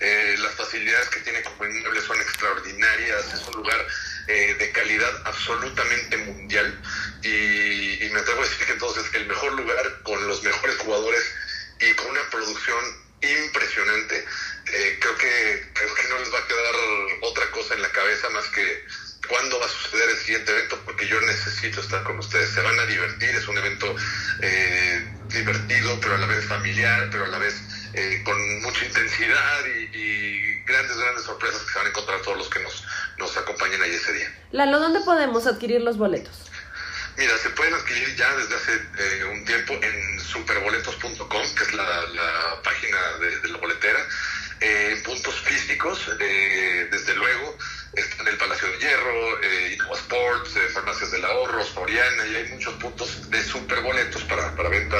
eh, 0.00 0.36
las 0.38 0.54
facilidades 0.54 1.08
que 1.08 1.20
tiene 1.20 1.42
como 1.42 1.64
inmueble 1.64 2.00
son 2.00 2.20
extraordinarias, 2.20 3.34
es 3.34 3.48
un 3.48 3.54
lugar 3.54 3.86
eh, 4.28 4.54
de 4.56 4.70
calidad 4.70 5.10
absolutamente 5.24 6.16
mundial 6.16 6.80
y, 7.22 8.08
me 8.12 8.20
atrevo 8.20 8.40
a 8.40 8.44
decir 8.44 8.66
que 8.66 8.72
entonces 8.72 9.04
el 9.14 9.26
mejor 9.26 9.52
lugar 9.54 10.02
con 10.02 10.28
los 10.28 10.42
mejores 10.42 10.76
jugadores 10.76 11.34
y 11.80 11.92
con 11.94 12.10
una 12.10 12.28
producción 12.30 12.78
impresionante, 13.22 14.24
eh, 14.72 14.98
creo, 15.00 15.16
que, 15.16 15.70
creo 15.72 15.94
que 15.94 16.08
no 16.08 16.18
les 16.18 16.32
va 16.32 16.38
a 16.38 16.46
quedar 16.46 16.74
otra 17.22 17.50
cosa 17.50 17.74
en 17.74 17.82
la 17.82 17.90
cabeza 17.90 18.28
más 18.30 18.46
que 18.48 18.84
cuándo 19.28 19.58
va 19.58 19.66
a 19.66 19.68
suceder 19.68 20.10
el 20.10 20.18
siguiente 20.18 20.52
evento, 20.52 20.78
porque 20.84 21.08
yo 21.08 21.20
necesito 21.22 21.80
estar 21.80 22.02
con 22.04 22.18
ustedes. 22.18 22.50
Se 22.50 22.60
van 22.60 22.78
a 22.78 22.86
divertir, 22.86 23.30
es 23.30 23.48
un 23.48 23.58
evento 23.58 23.96
eh, 24.40 25.08
divertido, 25.28 25.98
pero 26.00 26.14
a 26.16 26.18
la 26.18 26.26
vez 26.26 26.44
familiar, 26.44 27.08
pero 27.10 27.24
a 27.24 27.28
la 27.28 27.38
vez 27.38 27.54
con 28.24 28.62
mucha 28.62 28.84
intensidad 28.84 29.66
y, 29.66 29.96
y, 29.96 30.62
grandes, 30.64 30.96
grandes 30.96 31.24
sorpresas 31.24 31.62
que 31.62 31.72
se 31.72 31.78
van 31.78 31.86
a 31.86 31.90
encontrar 31.90 32.22
todos 32.22 32.38
los 32.38 32.48
que 32.48 32.58
Lalo, 34.52 34.80
¿dónde 34.80 35.00
podemos 35.00 35.46
adquirir 35.46 35.80
los 35.80 35.96
boletos? 35.96 36.50
Mira, 37.16 37.36
se 37.38 37.50
pueden 37.50 37.72
adquirir 37.74 38.14
ya 38.16 38.36
desde 38.36 38.54
hace 38.54 38.72
eh, 38.72 39.24
un 39.24 39.44
tiempo 39.46 39.72
en 39.74 40.20
superboletos.com, 40.20 41.54
que 41.56 41.64
es 41.64 41.74
la, 41.74 42.04
página 42.62 42.98
de, 43.20 43.48
la 43.48 43.58
boletera. 43.58 43.98
Eh, 44.60 44.92
en 44.92 45.02
puntos 45.02 45.34
físicos, 45.40 45.98
eh, 46.20 46.86
desde 46.90 47.14
luego, 47.16 47.58
está 47.94 48.22
en 48.22 48.28
el 48.28 48.36
Palacio 48.36 48.68
de 48.68 48.78
Hierro, 48.78 49.42
eh, 49.42 49.78
Sports, 49.94 50.54
Farmacias 50.72 51.10
del 51.10 51.24
Ahorro, 51.24 51.64
Soriana, 51.64 52.26
y 52.26 52.36
hay 52.36 52.48
muchos 52.50 52.74
puntos 52.74 53.30
de 53.30 53.42
superboletos 53.42 54.22
para, 54.24 54.54
para 54.54 54.68
venta 54.68 54.96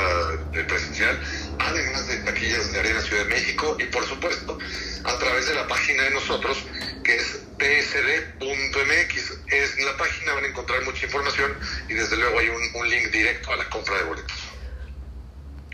presencial, 0.66 1.18
además 1.58 2.08
de 2.08 2.16
taquillas 2.18 2.72
de 2.72 2.80
Arena 2.80 3.00
Ciudad 3.02 3.24
de 3.24 3.34
México, 3.34 3.76
y 3.78 3.84
por 3.84 4.04
supuesto, 4.06 4.58
a 5.04 5.18
través 5.18 5.46
de 5.46 5.54
la 5.54 5.68
página 5.68 6.02
de 6.04 6.10
nosotros, 6.10 6.58
que 7.04 7.16
es 7.16 7.42
psd.mx. 7.58 9.31
Es 9.52 9.78
en 9.78 9.84
la 9.84 9.96
página, 9.96 10.32
van 10.32 10.44
a 10.44 10.48
encontrar 10.48 10.82
mucha 10.82 11.04
información 11.04 11.54
y 11.88 11.94
desde 11.94 12.16
luego 12.16 12.38
hay 12.38 12.48
un, 12.48 12.88
link 12.88 13.10
directo 13.10 13.52
a 13.52 13.56
la 13.56 13.68
compra 13.68 13.96
de 13.98 14.04
boletos. 14.04 14.32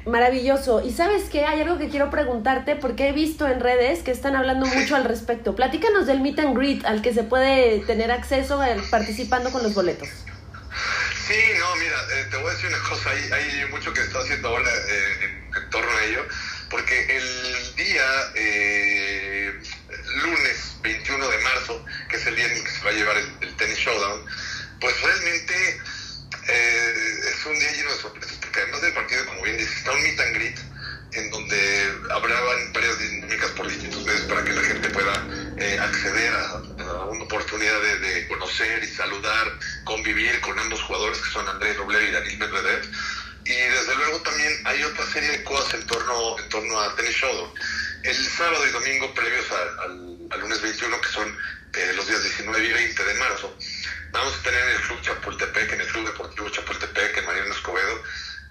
Maravilloso. 0.05 0.83
Y 0.85 0.93
sabes 0.93 1.25
qué, 1.31 1.45
hay 1.45 1.61
algo 1.61 1.79
que 1.79 1.89
quiero 1.89 2.11
preguntarte 2.11 2.77
porque 2.77 3.09
he 3.09 3.13
visto 3.13 3.47
en 3.47 3.61
redes 3.61 4.01
que 4.01 4.11
están 4.11 4.37
hablando 4.37 4.67
mucho 4.67 4.97
al 4.97 5.05
respecto. 5.05 5.55
Platícanos 5.55 6.07
del 6.07 6.21
meet 6.21 6.39
and 6.41 6.57
greet 6.57 6.85
al 6.85 7.03
que 7.03 7.13
se 7.13 7.23
puede 7.23 7.81
tener 7.81 8.11
acceso 8.11 8.61
participando 8.91 9.53
con 9.53 9.63
los 9.63 9.75
boletos. 9.75 10.09
Sí, 11.29 11.35
no, 11.59 11.77
mira, 11.77 11.97
eh, 12.15 12.27
te 12.31 12.39
voy 12.39 12.51
a 12.51 12.55
decir 12.55 12.69
una 12.69 12.89
cosa, 12.89 13.11
hay, 13.11 13.31
hay 13.31 13.71
mucho 13.71 13.93
que 13.93 14.01
está 14.01 14.21
haciendo 14.21 14.49
ahora 14.49 14.71
eh, 14.71 15.45
en, 15.55 15.71
torno 15.71 15.91
a 15.91 16.05
ello, 16.05 16.25
porque 16.71 17.17
el 17.19 17.77
día 17.77 18.33
eh, 18.35 19.61
lunes 20.17 20.77
21 20.83 21.29
de 21.29 21.39
marzo, 21.39 21.85
que 22.09 22.17
es 22.17 22.27
el 22.27 22.37
día 22.37 22.47
en 22.47 22.65
que 22.65 22.71
se 22.71 22.85
va 22.85 22.91
a 22.91 22.95
llevar 22.95 23.17
el, 23.17 23.57
Tennis 23.57 23.79
Showdown, 23.79 24.25
pues 24.81 25.01
realmente 25.03 25.81
eh, 26.49 27.21
es 27.29 27.47
un 27.47 27.59
día 27.59 27.73
lleno 27.73 27.93
de 27.93 28.01
sorpresas, 28.01 28.39
porque 28.41 28.61
además 28.61 28.83
del 28.83 28.93
partido, 28.93 29.27
como 29.27 29.43
bien 29.43 29.57
dices, 29.57 29.77
está 29.77 29.93
un 29.93 30.03
meet 30.03 30.21
and 30.21 30.35
greet 30.35 30.59
en 31.13 31.31
donde 31.31 31.93
habrá 32.11 32.41
varias 32.73 32.99
dinámicas 32.99 33.51
por 33.53 33.67
distintos 33.67 34.05
medios 34.05 34.23
para 34.23 34.45
que 34.45 34.53
la 34.53 34.63
gente 34.63 34.91
pueda 34.91 35.27
eh, 35.57 35.79
acceder 35.81 36.35
a, 36.35 36.55
una 37.09 37.25
oportunidad 37.25 37.81
de, 37.81 38.29
conocer 38.29 38.85
y 38.85 38.87
saludar, 38.87 39.59
convivir 39.85 40.41
con 40.41 40.59
ambos 40.59 40.83
jugadores 40.83 41.19
que 41.19 41.31
son 41.31 41.49
Andrés 41.49 41.77
Roblev 41.77 42.09
y 42.09 42.13
Daniel 42.13 42.39
Medvedev. 42.39 42.91
Y 43.45 43.55
desde 43.55 43.97
luego 43.97 44.21
también 44.21 44.53
hay 44.65 44.83
otra 44.83 45.07
serie 45.07 45.31
de 45.31 45.45
cosas 45.45 45.75
en 45.75 45.87
torno, 45.87 46.39
en 46.39 46.49
torno 46.51 46.81
a 46.81 46.95
Tennis 46.97 47.17
Showdown 47.17 47.51
el 48.05 48.29
sábado 48.31 48.67
y 48.67 48.71
domingo 48.71 49.13
previos 49.15 49.47
al, 49.51 50.41
lunes 50.41 50.63
21, 50.63 51.01
que 51.01 51.09
son 51.09 51.39
eh, 51.75 51.93
los 51.95 52.07
días 52.07 52.23
19 52.23 52.65
y 52.65 52.73
20 52.73 53.05
de 53.05 53.15
marzo, 53.15 53.57
vamos 54.11 54.35
a 54.35 54.43
tener 54.43 54.63
en 54.63 54.77
el 54.77 54.83
Club 54.83 55.03
Chapultepec, 55.03 55.73
en 55.73 55.81
el 55.81 55.87
Club 55.89 56.07
Deportivo 56.07 56.49
Chapultepec, 56.51 57.17
en 57.19 57.27
Mariano 57.27 57.55
Escobedo, 57.55 58.03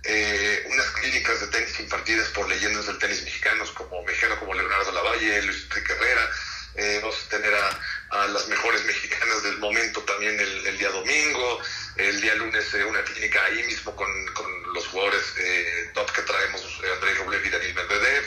eh, 0.04 0.68
unas 0.72 0.86
clínicas 0.92 1.40
de 1.42 1.48
tenis 1.48 1.80
impartidas 1.80 2.28
por 2.30 2.48
leyendas 2.48 2.88
del 2.88 2.98
tenis 2.98 3.24
mexicanos 3.24 3.72
como 3.72 4.04
mexicano 4.04 4.40
como 4.40 4.54
Leonardo 4.54 4.92
Lavalle, 4.92 5.42
Luis 5.44 5.64
Enrique 5.64 5.94
Herrera. 5.94 6.32
Eh, 6.76 7.00
vamos 7.02 7.18
a 7.26 7.30
tener 7.30 7.54
a, 7.56 8.28
las 8.28 8.48
mejores 8.50 8.86
mexicanas 8.86 9.44
del 9.44 9.58
momento 9.58 10.02
también 10.04 10.40
el, 10.40 10.78
día 10.78 10.90
domingo, 10.90 11.60
el 11.96 12.22
día 12.22 12.36
lunes 12.36 12.72
una 12.88 13.04
clínica 13.04 13.44
ahí 13.46 13.64
mismo 13.64 13.96
con, 13.96 14.08
los 14.74 14.88
jugadores 14.88 15.24
top 15.94 16.12
que 16.12 16.22
traemos, 16.22 16.64
André 16.94 17.16
Roblev 17.16 17.46
y 17.46 17.50
Daniel 17.50 17.74
Medvedev. 17.74 18.26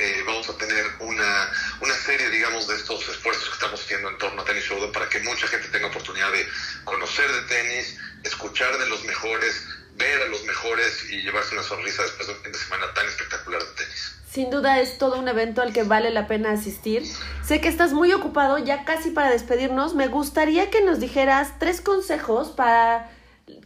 Eh, 0.00 0.22
vamos 0.26 0.48
a 0.48 0.56
tener 0.56 0.82
una, 1.00 1.52
una 1.82 1.94
serie, 1.94 2.30
digamos, 2.30 2.66
de 2.66 2.74
estos 2.74 3.06
esfuerzos 3.06 3.44
que 3.50 3.54
estamos 3.54 3.82
haciendo 3.82 4.08
en 4.08 4.16
torno 4.16 4.40
a 4.40 4.44
Tenis 4.46 4.64
Showdown 4.64 4.92
para 4.92 5.06
que 5.10 5.20
mucha 5.20 5.46
gente 5.46 5.68
tenga 5.68 5.88
oportunidad 5.88 6.32
de 6.32 6.48
conocer 6.84 7.30
de 7.30 7.42
tenis, 7.42 7.98
escuchar 8.22 8.78
de 8.78 8.88
los 8.88 9.04
mejores, 9.04 9.62
ver 9.96 10.22
a 10.22 10.26
los 10.28 10.42
mejores 10.44 11.04
y 11.10 11.20
llevarse 11.20 11.52
una 11.52 11.62
sonrisa 11.62 12.02
después 12.02 12.28
de 12.28 12.32
un 12.32 12.40
fin 12.40 12.50
de 12.50 12.58
semana 12.58 12.94
tan 12.94 13.06
espectacular 13.06 13.60
de 13.60 13.72
tenis. 13.74 14.14
Sin 14.32 14.48
duda 14.48 14.80
es 14.80 14.96
todo 14.96 15.18
un 15.18 15.28
evento 15.28 15.60
al 15.60 15.74
que 15.74 15.82
vale 15.82 16.10
la 16.10 16.26
pena 16.26 16.52
asistir. 16.52 17.02
Sé 17.46 17.60
que 17.60 17.68
estás 17.68 17.92
muy 17.92 18.10
ocupado, 18.14 18.56
ya 18.56 18.86
casi 18.86 19.10
para 19.10 19.28
despedirnos. 19.28 19.94
Me 19.94 20.06
gustaría 20.06 20.70
que 20.70 20.80
nos 20.80 20.98
dijeras 20.98 21.58
tres 21.58 21.82
consejos 21.82 22.48
para 22.48 23.10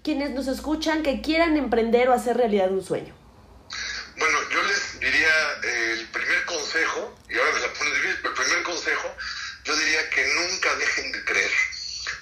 quienes 0.03 0.31
nos 0.31 0.49
escuchan 0.49 1.05
que 1.05 1.20
quieran 1.20 1.57
emprender 1.57 2.09
o 2.09 2.12
hacer 2.12 2.37
realidad 2.37 2.73
un 2.73 2.83
sueño. 2.83 3.14
Bueno, 4.16 4.38
yo 4.51 4.62
les 4.62 4.84
diría 5.05 5.61
eh, 5.62 5.97
el 5.99 6.09
primer 6.09 6.45
consejo, 6.47 7.19
y 7.29 7.38
ahora 7.38 7.53
me 7.53 7.61
la 7.61 7.73
pones 7.75 7.95
difícil, 7.95 8.19
pero 8.23 8.35
el 8.35 8.43
primer 8.43 8.62
consejo, 8.62 9.17
yo 9.64 9.77
diría 9.77 10.11
que 10.11 10.27
nunca 10.27 10.75
dejen 10.77 11.12
de 11.12 11.25
creer. 11.25 11.53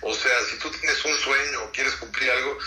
O 0.00 0.14
sea, 0.14 0.44
si 0.50 0.56
tú 0.58 0.70
tienes 0.70 1.04
un 1.04 1.16
sueño 1.18 1.62
o 1.62 1.72
quieres 1.72 1.94
cumplir 1.94 2.30
algo, 2.30 2.58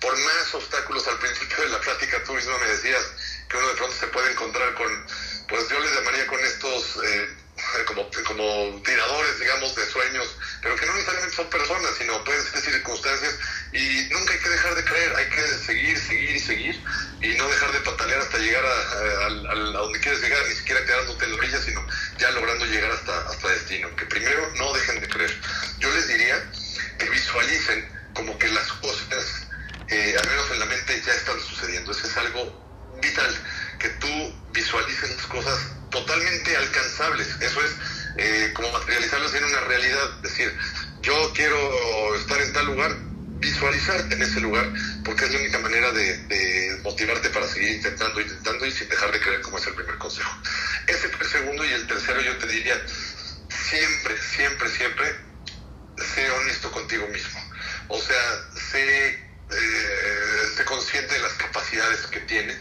por 0.00 0.16
más 0.18 0.54
obstáculos 0.54 1.06
al 1.08 1.18
principio 1.18 1.56
de 1.64 1.68
la 1.70 1.80
plática 1.80 2.22
tú 2.24 2.34
mismo 2.34 2.58
me 2.58 2.66
decías 2.66 3.02
que 3.48 3.56
uno 3.56 3.68
de 3.68 3.74
pronto 3.74 3.96
se 3.96 4.06
puede 4.08 4.32
encontrar 4.32 4.74
con, 4.74 5.06
pues 5.48 5.68
yo 5.68 5.80
les 5.80 5.94
llamaría 5.94 6.26
con 6.26 6.40
estos 6.40 6.98
eh, 7.04 7.36
como, 7.82 8.08
como 8.26 8.82
tiradores, 8.82 9.40
digamos, 9.40 9.74
de 9.74 9.86
sueños, 9.86 10.36
pero 10.62 10.76
que 10.76 10.86
no 10.86 10.92
necesariamente 10.94 11.36
son 11.36 11.50
personas, 11.50 11.90
sino 11.98 12.22
pueden 12.24 12.42
ser 12.42 12.60
circunstancias 12.60 13.38
y 13.72 14.08
nunca 14.10 14.32
hay 14.32 14.38
que 14.38 14.48
dejar 14.48 14.74
de 14.74 14.84
creer, 14.84 15.16
hay 15.16 15.28
que 15.30 15.42
seguir, 15.66 15.98
seguir 15.98 16.30
y 16.30 16.38
seguir 16.38 16.84
y 17.20 17.28
no 17.36 17.48
dejar 17.48 17.72
de 17.72 17.80
patalear 17.80 18.20
hasta 18.20 18.38
llegar 18.38 18.64
a, 18.64 19.28
donde 19.28 20.00
quieres 20.00 20.20
llegar, 20.20 20.46
ni 20.48 20.54
siquiera 20.54 20.84
quedándote 20.84 21.24
en 21.24 21.30
la 21.32 21.36
orilla, 21.38 21.60
sino 21.60 21.86
ya 22.18 22.30
logrando 22.30 22.66
llegar 22.66 22.90
hasta, 22.92 23.28
hasta 23.28 23.48
destino. 23.48 23.94
Que 23.96 24.06
primero 24.06 24.50
no 24.56 24.72
dejen 24.72 25.00
de 25.00 25.08
creer. 25.08 25.40
Yo 25.78 25.90
les 25.90 26.08
diría 26.08 26.50
que 26.98 27.10
visualicen 27.10 27.88
como 28.14 28.38
que 28.38 28.48
las 28.48 28.68
cosas, 28.74 29.48
eh, 29.88 30.16
al 30.20 30.28
menos 30.28 30.50
en 30.50 30.60
la 30.60 30.66
mente, 30.66 31.02
ya 31.04 31.14
están 31.14 31.40
sucediendo. 31.40 31.90
Eso 31.90 32.06
es 32.06 32.16
algo 32.16 32.64
vital, 33.02 33.34
que 33.78 33.88
tú 33.88 34.34
visualices 34.52 35.16
las 35.16 35.26
cosas 35.26 35.58
totalmente 35.94 36.56
alcanzables. 36.56 37.28
Eso 37.40 37.60
es 37.62 37.70
eh, 38.16 38.50
como 38.52 38.70
materializarlas 38.72 39.32
en 39.34 39.44
una 39.44 39.60
realidad. 39.60 40.10
Decir, 40.22 40.52
yo 41.02 41.32
quiero 41.34 42.16
estar 42.16 42.40
en 42.40 42.52
tal 42.52 42.66
lugar, 42.66 42.96
visualizarte 43.38 44.16
en 44.16 44.22
ese 44.22 44.40
lugar, 44.40 44.72
porque 45.04 45.24
es 45.24 45.32
la 45.32 45.38
única 45.38 45.58
manera 45.60 45.92
de, 45.92 46.80
motivarte 46.82 47.30
para 47.30 47.46
seguir 47.46 47.76
intentando, 47.76 48.20
intentando 48.20 48.66
y 48.66 48.72
sin 48.72 48.88
dejar 48.88 49.12
de 49.12 49.20
creer 49.20 49.40
como 49.40 49.58
es 49.58 49.66
el 49.66 49.74
primer 49.74 49.96
consejo. 49.98 50.36
Ese 50.88 51.08
fue 51.08 51.24
el 51.24 51.32
segundo 51.32 51.64
y 51.64 51.72
el 51.72 51.86
tercero 51.86 52.20
yo 52.20 52.36
te 52.38 52.46
diría, 52.48 52.76
siempre, 53.48 54.18
siempre, 54.18 54.68
siempre, 54.68 55.06
sé 55.96 56.30
honesto 56.30 56.72
contigo 56.72 57.06
mismo. 57.08 57.40
O 57.88 58.00
sea, 58.00 58.22
sé, 58.72 59.08
eh, 59.10 60.48
sé 60.56 60.64
consciente 60.64 61.14
de 61.14 61.20
las 61.20 61.32
capacidades 61.34 62.06
que 62.08 62.20
tienes 62.20 62.58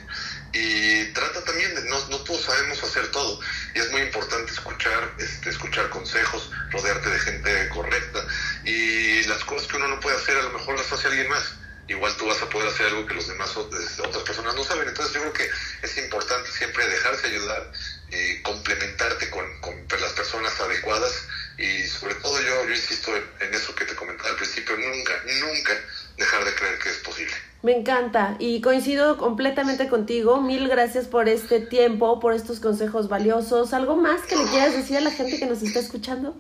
y 0.54 1.06
trata 1.14 1.44
también 1.44 1.74
de, 1.74 1.82
no, 1.86 2.08
no 2.10 2.24
todos 2.24 2.44
sabemos 2.44 2.82
hacer 2.84 3.08
todo 3.10 3.40
y 3.74 3.80
es 3.80 3.92
muy 3.92 4.02
importante 4.02 4.52
escuchar, 4.52 5.16
este, 5.18 5.50
escuchar 5.50 5.90
consejos, 5.90 6.52
rodearte 6.70 7.10
de 7.10 7.20
gente 7.20 7.70
correcta 7.70 8.26
y 8.64 9.24
las 9.24 9.44
cosas 9.44 9.68
que 9.68 9.78
uno 9.78 9.88
no 9.88 10.00
puede 10.00 10.16
hacer 10.16 10.38
a 10.38 10.44
lo 10.44 10.52
mejor 10.52 10.78
las 10.78 10.92
hace 10.92 11.08
alguien 11.08 11.28
más. 11.28 11.56
Igual 11.88 12.16
tú 12.16 12.28
vas 12.28 12.42
a 12.42 12.50
poder 12.50 12.70
hacer 12.70 12.86
algo 12.86 13.06
que 13.06 13.16
los 13.16 13.28
demás 13.28 13.58
otras 13.58 14.24
personas 14.24 14.56
no 14.56 14.64
saben. 14.64 14.88
Entonces 14.88 15.14
yo 15.14 15.20
creo 15.20 15.34
que 15.34 15.50
es 15.82 15.98
importante 15.98 16.50
siempre 16.52 16.88
dejarse 16.88 17.28
ayudar, 17.28 17.72
eh, 18.10 18.42
complementarte 18.42 19.30
con, 19.30 19.60
con, 19.60 19.74
las 20.00 20.14
personas 20.14 20.60
adecuadas 20.60 21.14
y 21.58 21.86
sobre 21.88 22.16
todo 22.16 22.40
yo, 22.42 22.66
yo 22.66 22.72
insisto 22.72 23.12
en 23.16 23.54
eso 23.54 23.76
que 23.76 23.86
te 23.86 23.96
comentaba 23.96 24.30
al 24.30 24.36
principio, 24.36 24.78
nunca, 24.78 25.22
nunca 25.26 25.82
dejar 26.18 26.46
de 26.46 26.56
creer 26.56 26.80
que 26.80 26.90
es 26.90 26.98
posible. 26.98 27.53
Me 27.64 27.72
encanta 27.72 28.36
y 28.40 28.60
coincido 28.60 29.18
completamente 29.18 29.88
contigo. 29.88 30.42
Mil 30.42 30.68
gracias 30.68 31.08
por 31.08 31.30
este 31.30 31.62
tiempo, 31.62 32.20
por 32.20 32.34
estos 32.34 32.60
consejos 32.60 33.08
valiosos. 33.08 33.72
¿Algo 33.72 33.96
más 33.96 34.24
que 34.24 34.36
le 34.36 34.44
quieras 34.48 34.74
decir 34.74 34.98
a 34.98 35.00
la 35.00 35.12
gente 35.12 35.40
que 35.40 35.46
nos 35.46 35.64
está 35.64 35.80
escuchando? 35.80 36.36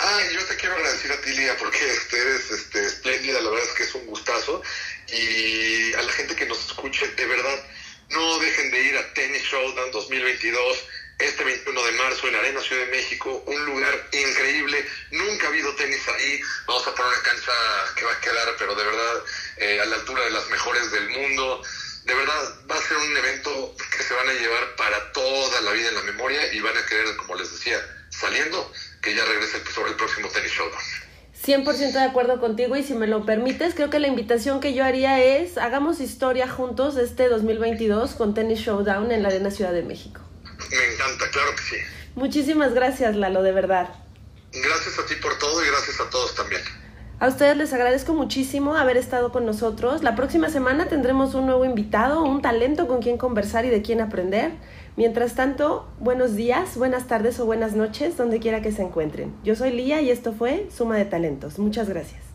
Ah, 0.00 0.20
yo 0.32 0.42
te 0.46 0.56
quiero 0.56 0.74
agradecer 0.74 1.12
a 1.12 1.20
ti, 1.20 1.30
Lía, 1.34 1.54
porque 1.58 1.78
eres 1.78 2.50
este, 2.50 2.86
espléndida, 2.86 3.38
la 3.42 3.50
verdad 3.50 3.66
es 3.68 3.74
que 3.74 3.82
es 3.82 3.94
un 3.96 4.06
gustazo. 4.06 4.62
Y 5.12 5.92
a 5.92 6.00
la 6.00 6.12
gente 6.12 6.34
que 6.34 6.46
nos 6.46 6.58
escuche, 6.64 7.06
de 7.06 7.26
verdad, 7.26 7.64
no 8.08 8.38
dejen 8.38 8.70
de 8.70 8.82
ir 8.82 8.96
a 8.96 9.12
Tennis 9.12 9.42
Showdown 9.42 9.90
2022 9.92 10.84
este 11.18 11.44
21 11.44 11.84
de 11.84 11.92
marzo 11.92 12.28
en 12.28 12.34
Arena 12.34 12.60
Ciudad 12.60 12.84
de 12.84 12.90
México, 12.90 13.42
un 13.46 13.64
lugar 13.66 13.94
increíble, 14.12 14.84
nunca 15.12 15.46
ha 15.46 15.48
habido 15.48 15.74
tenis 15.76 16.06
ahí, 16.08 16.40
vamos 16.66 16.86
a 16.86 16.94
poner 16.94 17.12
una 17.12 17.22
cancha 17.22 17.52
que 17.96 18.04
va 18.04 18.12
a 18.12 18.20
quedar, 18.20 18.54
pero 18.58 18.74
de 18.74 18.84
verdad 18.84 19.24
eh, 19.56 19.80
a 19.80 19.86
la 19.86 19.96
altura 19.96 20.24
de 20.24 20.30
las 20.30 20.48
mejores 20.50 20.90
del 20.90 21.08
mundo, 21.08 21.62
de 22.04 22.14
verdad 22.14 22.54
va 22.70 22.76
a 22.76 22.82
ser 22.82 22.96
un 22.98 23.16
evento 23.16 23.74
que 23.96 24.02
se 24.02 24.14
van 24.14 24.28
a 24.28 24.32
llevar 24.32 24.76
para 24.76 25.12
toda 25.12 25.60
la 25.62 25.72
vida 25.72 25.88
en 25.88 25.94
la 25.94 26.02
memoria 26.02 26.52
y 26.52 26.60
van 26.60 26.76
a 26.76 26.86
querer, 26.86 27.16
como 27.16 27.34
les 27.36 27.50
decía, 27.50 27.78
saliendo, 28.10 28.70
que 29.02 29.14
ya 29.14 29.24
regrese 29.24 29.58
sobre 29.72 29.90
el 29.90 29.96
próximo 29.96 30.28
tenis 30.28 30.52
showdown. 30.52 30.82
100% 31.44 31.92
de 31.92 32.00
acuerdo 32.00 32.40
contigo 32.40 32.76
y 32.76 32.82
si 32.82 32.94
me 32.94 33.06
lo 33.06 33.24
permites, 33.24 33.74
creo 33.74 33.90
que 33.90 33.98
la 33.98 34.08
invitación 34.08 34.60
que 34.60 34.74
yo 34.74 34.84
haría 34.84 35.22
es 35.22 35.58
hagamos 35.58 36.00
historia 36.00 36.48
juntos 36.48 36.96
este 36.96 37.28
2022 37.28 38.14
con 38.14 38.34
Tennis 38.34 38.60
Showdown 38.60 39.12
en 39.12 39.22
la 39.22 39.28
Arena 39.28 39.50
Ciudad 39.50 39.72
de 39.72 39.82
México. 39.82 40.20
Me 40.70 40.94
encanta, 40.94 41.30
claro 41.30 41.54
que 41.54 41.62
sí. 41.62 41.76
Muchísimas 42.14 42.74
gracias, 42.74 43.16
Lalo, 43.16 43.42
de 43.42 43.52
verdad. 43.52 43.88
Gracias 44.52 44.98
a 44.98 45.06
ti 45.06 45.14
por 45.16 45.38
todo 45.38 45.62
y 45.64 45.68
gracias 45.68 46.00
a 46.00 46.08
todos 46.10 46.34
también. 46.34 46.62
A 47.18 47.28
ustedes 47.28 47.56
les 47.56 47.72
agradezco 47.72 48.12
muchísimo 48.12 48.76
haber 48.76 48.98
estado 48.98 49.32
con 49.32 49.46
nosotros. 49.46 50.02
La 50.02 50.14
próxima 50.14 50.50
semana 50.50 50.86
tendremos 50.86 51.34
un 51.34 51.46
nuevo 51.46 51.64
invitado, 51.64 52.22
un 52.22 52.42
talento 52.42 52.86
con 52.86 53.00
quien 53.00 53.16
conversar 53.16 53.64
y 53.64 53.70
de 53.70 53.80
quien 53.80 54.02
aprender. 54.02 54.52
Mientras 54.96 55.34
tanto, 55.34 55.88
buenos 55.98 56.36
días, 56.36 56.76
buenas 56.76 57.06
tardes 57.06 57.40
o 57.40 57.46
buenas 57.46 57.72
noches, 57.72 58.18
donde 58.18 58.38
quiera 58.38 58.60
que 58.60 58.72
se 58.72 58.82
encuentren. 58.82 59.34
Yo 59.44 59.56
soy 59.56 59.70
Lía 59.70 60.02
y 60.02 60.10
esto 60.10 60.34
fue 60.34 60.68
Suma 60.74 60.96
de 60.96 61.06
Talentos. 61.06 61.58
Muchas 61.58 61.88
gracias. 61.88 62.25